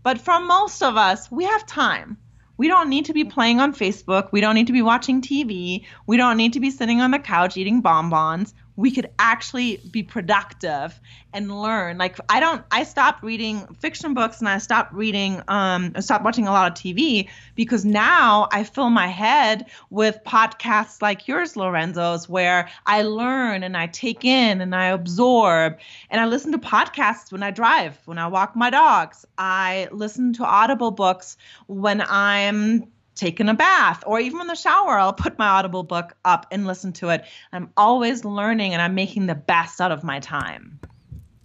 But 0.02 0.20
for 0.20 0.40
most 0.40 0.82
of 0.82 0.96
us, 0.96 1.30
we 1.30 1.44
have 1.44 1.66
time. 1.66 2.16
We 2.56 2.66
don't 2.66 2.88
need 2.88 3.04
to 3.04 3.12
be 3.12 3.24
playing 3.24 3.60
on 3.60 3.72
Facebook. 3.72 4.32
We 4.32 4.40
don't 4.40 4.56
need 4.56 4.66
to 4.66 4.72
be 4.72 4.82
watching 4.82 5.22
TV. 5.22 5.84
We 6.06 6.16
don't 6.16 6.36
need 6.36 6.54
to 6.54 6.60
be 6.60 6.70
sitting 6.70 7.00
on 7.00 7.12
the 7.12 7.18
couch 7.20 7.56
eating 7.56 7.82
bonbons 7.82 8.52
we 8.78 8.92
could 8.92 9.10
actually 9.18 9.78
be 9.90 10.04
productive 10.04 11.00
and 11.32 11.60
learn. 11.60 11.98
Like 11.98 12.16
I 12.28 12.38
don't 12.38 12.64
I 12.70 12.84
stopped 12.84 13.24
reading 13.24 13.66
fiction 13.80 14.14
books 14.14 14.38
and 14.38 14.48
I 14.48 14.58
stopped 14.58 14.92
reading 14.94 15.42
um 15.48 15.90
I 15.96 16.00
stopped 16.00 16.24
watching 16.24 16.46
a 16.46 16.52
lot 16.52 16.70
of 16.70 16.78
TV 16.78 17.28
because 17.56 17.84
now 17.84 18.48
I 18.52 18.62
fill 18.62 18.88
my 18.88 19.08
head 19.08 19.66
with 19.90 20.20
podcasts 20.24 21.02
like 21.02 21.26
yours 21.26 21.56
Lorenzo's 21.56 22.28
where 22.28 22.68
I 22.86 23.02
learn 23.02 23.64
and 23.64 23.76
I 23.76 23.88
take 23.88 24.24
in 24.24 24.60
and 24.60 24.72
I 24.76 24.86
absorb 24.86 25.78
and 26.08 26.20
I 26.20 26.26
listen 26.26 26.52
to 26.52 26.58
podcasts 26.58 27.32
when 27.32 27.42
I 27.42 27.50
drive, 27.50 27.98
when 28.04 28.18
I 28.18 28.28
walk 28.28 28.54
my 28.54 28.70
dogs. 28.70 29.26
I 29.36 29.88
listen 29.90 30.34
to 30.34 30.44
audible 30.44 30.92
books 30.92 31.36
when 31.66 32.00
I'm 32.00 32.86
taken 33.18 33.48
a 33.48 33.54
bath 33.54 34.02
or 34.06 34.20
even 34.20 34.40
in 34.40 34.46
the 34.46 34.54
shower 34.54 34.98
i'll 34.98 35.12
put 35.12 35.38
my 35.38 35.48
audible 35.48 35.82
book 35.82 36.14
up 36.24 36.46
and 36.50 36.66
listen 36.66 36.92
to 36.92 37.10
it. 37.10 37.24
I'm 37.52 37.70
always 37.76 38.24
learning 38.24 38.72
and 38.72 38.80
i'm 38.80 38.94
making 38.94 39.26
the 39.26 39.34
best 39.34 39.80
out 39.80 39.92
of 39.92 40.04
my 40.04 40.20
time. 40.20 40.80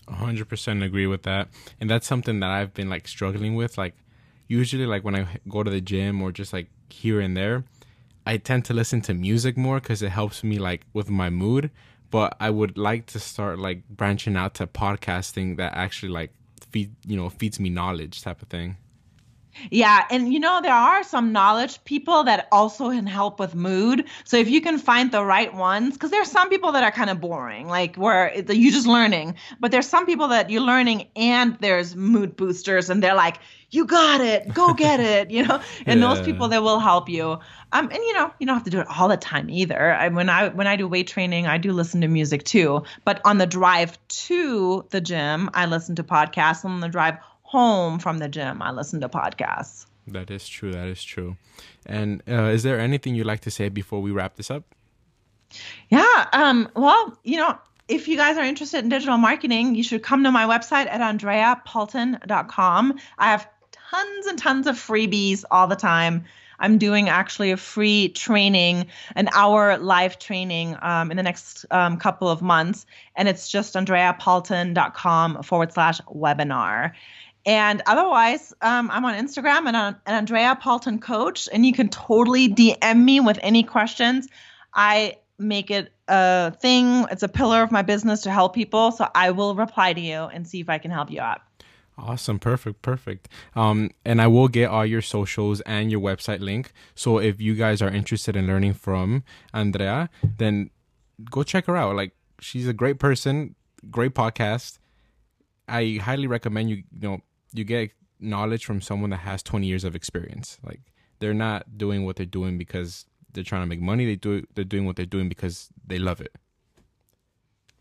100% 0.07 0.83
agree 0.83 1.07
with 1.07 1.23
that. 1.23 1.47
And 1.81 1.89
that's 1.89 2.07
something 2.07 2.39
that 2.39 2.51
i've 2.51 2.73
been 2.73 2.89
like 2.89 3.07
struggling 3.07 3.55
with. 3.55 3.77
Like 3.77 3.95
usually 4.47 4.85
like 4.85 5.03
when 5.03 5.15
i 5.15 5.27
go 5.49 5.63
to 5.63 5.71
the 5.71 5.81
gym 5.81 6.21
or 6.21 6.31
just 6.31 6.53
like 6.53 6.67
here 6.89 7.19
and 7.19 7.35
there 7.35 7.63
i 8.27 8.37
tend 8.37 8.63
to 8.65 8.73
listen 8.73 9.01
to 9.01 9.13
music 9.13 9.57
more 9.57 9.79
because 9.79 10.03
it 10.03 10.09
helps 10.09 10.43
me 10.43 10.59
like 10.59 10.85
with 10.93 11.09
my 11.09 11.29
mood. 11.29 11.71
But 12.11 12.37
i 12.39 12.49
would 12.49 12.77
like 12.77 13.07
to 13.07 13.19
start 13.19 13.57
like 13.57 13.87
branching 13.89 14.37
out 14.37 14.53
to 14.55 14.67
podcasting 14.67 15.57
that 15.57 15.73
actually 15.75 16.11
like 16.11 16.31
feed 16.69 16.91
you 17.05 17.17
know 17.17 17.29
feeds 17.29 17.59
me 17.59 17.69
knowledge 17.69 18.21
type 18.21 18.41
of 18.41 18.47
thing 18.49 18.77
yeah, 19.71 20.05
and 20.09 20.33
you 20.33 20.39
know 20.39 20.61
there 20.61 20.73
are 20.73 21.03
some 21.03 21.31
knowledge 21.31 21.83
people 21.83 22.23
that 22.25 22.47
also 22.51 22.89
can 22.89 23.07
help 23.07 23.39
with 23.39 23.55
mood. 23.55 24.05
So 24.23 24.37
if 24.37 24.49
you 24.49 24.61
can 24.61 24.77
find 24.77 25.11
the 25.11 25.23
right 25.23 25.53
ones, 25.53 25.93
because 25.93 26.11
there's 26.11 26.31
some 26.31 26.49
people 26.49 26.71
that 26.73 26.83
are 26.83 26.91
kind 26.91 27.09
of 27.09 27.21
boring, 27.21 27.67
like 27.67 27.95
where 27.95 28.33
you're 28.35 28.71
just 28.71 28.87
learning, 28.87 29.35
but 29.59 29.71
there's 29.71 29.87
some 29.87 30.05
people 30.05 30.29
that 30.29 30.49
you're 30.49 30.61
learning 30.61 31.07
and 31.15 31.57
there's 31.59 31.95
mood 31.95 32.35
boosters, 32.35 32.89
and 32.89 33.01
they're 33.03 33.15
like, 33.15 33.39
"You 33.69 33.85
got 33.85 34.21
it, 34.21 34.53
go 34.53 34.73
get 34.73 34.99
it," 35.13 35.31
you 35.31 35.45
know. 35.45 35.61
And 35.85 35.99
yeah. 35.99 36.13
those 36.13 36.25
people 36.25 36.47
that 36.49 36.63
will 36.63 36.79
help 36.79 37.09
you. 37.09 37.39
Um, 37.71 37.89
and 37.89 37.97
you 37.97 38.13
know 38.13 38.31
you 38.39 38.45
don't 38.45 38.55
have 38.55 38.65
to 38.65 38.69
do 38.69 38.79
it 38.79 38.87
all 38.87 39.07
the 39.07 39.17
time 39.17 39.49
either. 39.49 39.93
I, 39.93 40.09
when 40.09 40.29
I 40.29 40.49
when 40.49 40.67
I 40.67 40.75
do 40.75 40.87
weight 40.87 41.07
training, 41.07 41.47
I 41.47 41.57
do 41.57 41.71
listen 41.71 42.01
to 42.01 42.07
music 42.07 42.43
too. 42.43 42.83
But 43.05 43.21
on 43.25 43.37
the 43.37 43.47
drive 43.47 43.97
to 44.07 44.85
the 44.89 45.01
gym, 45.01 45.49
I 45.53 45.65
listen 45.65 45.95
to 45.95 46.03
podcasts. 46.03 46.65
On 46.65 46.79
the 46.79 46.89
drive 46.89 47.17
home 47.53 47.99
from 47.99 48.17
the 48.17 48.27
gym, 48.27 48.63
I 48.63 48.71
listen 48.71 48.99
to 49.01 49.09
podcasts. 49.09 49.85
That 50.07 50.31
is 50.31 50.47
true. 50.47 50.71
That 50.71 50.87
is 50.87 51.03
true. 51.03 51.37
And 51.85 52.23
uh, 52.27 52.45
is 52.45 52.63
there 52.63 52.79
anything 52.79 53.13
you'd 53.13 53.27
like 53.27 53.41
to 53.41 53.51
say 53.51 53.69
before 53.69 54.01
we 54.01 54.11
wrap 54.11 54.35
this 54.35 54.49
up? 54.49 54.63
Yeah. 55.89 56.25
Um, 56.33 56.67
well, 56.75 57.15
you 57.23 57.37
know, 57.37 57.57
if 57.87 58.07
you 58.07 58.17
guys 58.17 58.37
are 58.37 58.43
interested 58.43 58.79
in 58.79 58.89
digital 58.89 59.17
marketing, 59.17 59.75
you 59.75 59.83
should 59.83 60.01
come 60.01 60.23
to 60.23 60.31
my 60.31 60.45
website 60.45 60.87
at 60.87 60.99
andreapalton.com. 60.99 62.99
I 63.19 63.29
have 63.29 63.47
tons 63.71 64.25
and 64.25 64.39
tons 64.39 64.65
of 64.65 64.75
freebies 64.75 65.43
all 65.51 65.67
the 65.67 65.75
time. 65.75 66.25
I'm 66.59 66.77
doing 66.77 67.09
actually 67.09 67.51
a 67.51 67.57
free 67.57 68.09
training, 68.09 68.87
an 69.15 69.29
hour 69.33 69.77
live 69.77 70.17
training 70.17 70.77
um, 70.81 71.11
in 71.11 71.17
the 71.17 71.23
next 71.23 71.65
um, 71.71 71.97
couple 71.97 72.29
of 72.29 72.41
months. 72.41 72.85
And 73.15 73.27
it's 73.27 73.49
just 73.49 73.75
andreapalton.com 73.75 75.43
forward 75.43 75.73
slash 75.73 75.99
webinar. 76.01 76.93
And 77.45 77.81
otherwise, 77.85 78.53
um, 78.61 78.89
I'm 78.89 79.03
on 79.03 79.15
Instagram 79.15 79.67
and 79.67 79.75
on 79.75 79.95
and 80.05 80.15
Andrea 80.15 80.57
Palton 80.61 81.01
Coach, 81.01 81.49
and 81.51 81.65
you 81.65 81.73
can 81.73 81.89
totally 81.89 82.47
DM 82.47 83.03
me 83.03 83.19
with 83.19 83.37
any 83.41 83.63
questions. 83.63 84.27
I 84.73 85.17
make 85.37 85.69
it 85.69 85.91
a 86.07 86.51
thing, 86.51 87.05
it's 87.11 87.23
a 87.23 87.27
pillar 87.27 87.63
of 87.63 87.71
my 87.71 87.81
business 87.81 88.21
to 88.21 88.31
help 88.31 88.53
people. 88.53 88.91
So 88.91 89.09
I 89.13 89.31
will 89.31 89.55
reply 89.55 89.93
to 89.93 90.01
you 90.01 90.23
and 90.23 90.47
see 90.47 90.59
if 90.59 90.69
I 90.69 90.77
can 90.77 90.91
help 90.91 91.11
you 91.11 91.21
out. 91.21 91.41
Awesome. 91.97 92.39
Perfect. 92.39 92.81
Perfect. 92.81 93.29
Um, 93.55 93.91
and 94.03 94.21
I 94.21 94.27
will 94.27 94.47
get 94.47 94.69
all 94.69 94.85
your 94.85 95.01
socials 95.01 95.61
and 95.61 95.91
your 95.91 96.01
website 96.01 96.39
link. 96.39 96.71
So 96.95 97.19
if 97.19 97.39
you 97.39 97.53
guys 97.53 97.81
are 97.81 97.89
interested 97.89 98.35
in 98.35 98.47
learning 98.47 98.73
from 98.73 99.23
Andrea, 99.53 100.09
then 100.37 100.71
go 101.29 101.43
check 101.43 101.67
her 101.67 101.77
out. 101.77 101.95
Like 101.95 102.13
she's 102.39 102.67
a 102.67 102.73
great 102.73 102.97
person, 102.97 103.55
great 103.91 104.15
podcast. 104.15 104.79
I 105.67 105.99
highly 106.01 106.27
recommend 106.27 106.71
you, 106.71 106.77
you 106.77 107.09
know, 107.09 107.21
you 107.53 107.63
get 107.63 107.91
knowledge 108.19 108.65
from 108.65 108.81
someone 108.81 109.09
that 109.11 109.17
has 109.17 109.43
20 109.43 109.67
years 109.67 109.83
of 109.83 109.95
experience. 109.95 110.57
Like 110.63 110.81
they're 111.19 111.33
not 111.33 111.77
doing 111.77 112.05
what 112.05 112.15
they're 112.15 112.25
doing 112.25 112.57
because 112.57 113.05
they're 113.33 113.43
trying 113.43 113.63
to 113.63 113.67
make 113.67 113.81
money. 113.81 114.05
They 114.05 114.15
do 114.15 114.45
they're 114.55 114.63
doing 114.63 114.85
what 114.85 114.95
they're 114.95 115.05
doing 115.05 115.29
because 115.29 115.69
they 115.85 115.99
love 115.99 116.21
it. 116.21 116.35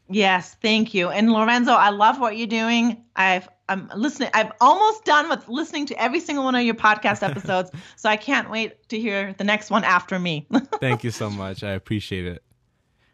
Yes, 0.09 0.57
thank 0.61 0.93
you. 0.93 1.09
And 1.09 1.33
Lorenzo, 1.33 1.73
I 1.73 1.91
love 1.91 2.21
what 2.21 2.37
you're 2.37 2.47
doing. 2.47 3.03
I've 3.17 3.49
I'm 3.69 3.91
listening. 3.97 4.29
I'm 4.35 4.53
almost 4.61 5.05
done 5.05 5.31
with 5.31 5.49
listening 5.49 5.87
to 5.87 6.03
every 6.03 6.21
single 6.21 6.45
one 6.45 6.55
of 6.55 6.63
your 6.63 6.75
podcast 6.75 7.23
episodes. 7.29 7.71
so 7.97 8.09
I 8.11 8.17
can't 8.17 8.51
wait 8.51 8.89
to 8.91 9.01
hear 9.01 9.35
the 9.39 9.45
next 9.45 9.71
one 9.71 9.85
after 9.85 10.19
me. 10.19 10.47
thank 10.81 11.05
you 11.05 11.11
so 11.11 11.31
much. 11.31 11.63
I 11.63 11.71
appreciate 11.71 12.27
it. 12.27 12.43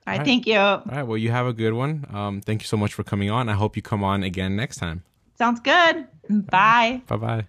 All 0.07 0.13
right, 0.13 0.15
All 0.15 0.19
right, 0.19 0.27
thank 0.27 0.47
you. 0.47 0.59
All 0.59 0.83
right, 0.87 1.03
well, 1.03 1.19
you 1.19 1.31
have 1.31 1.47
a 1.47 1.53
good 1.53 1.75
one. 1.75 2.07
Um, 2.11 2.41
thank 2.41 2.63
you 2.63 2.67
so 2.67 2.77
much 2.77 2.95
for 2.95 3.05
coming 3.05 3.31
on. 3.31 3.49
I 3.49 3.53
hope 3.53 3.77
you 3.77 3.83
come 3.83 4.03
on 4.03 4.23
again 4.23 4.57
next 4.57 4.79
time. 4.79 5.05
Sounds 5.39 5.61
good. 5.61 6.09
Bye. 6.29 7.03
Bye 7.07 7.17
bye. 7.17 7.47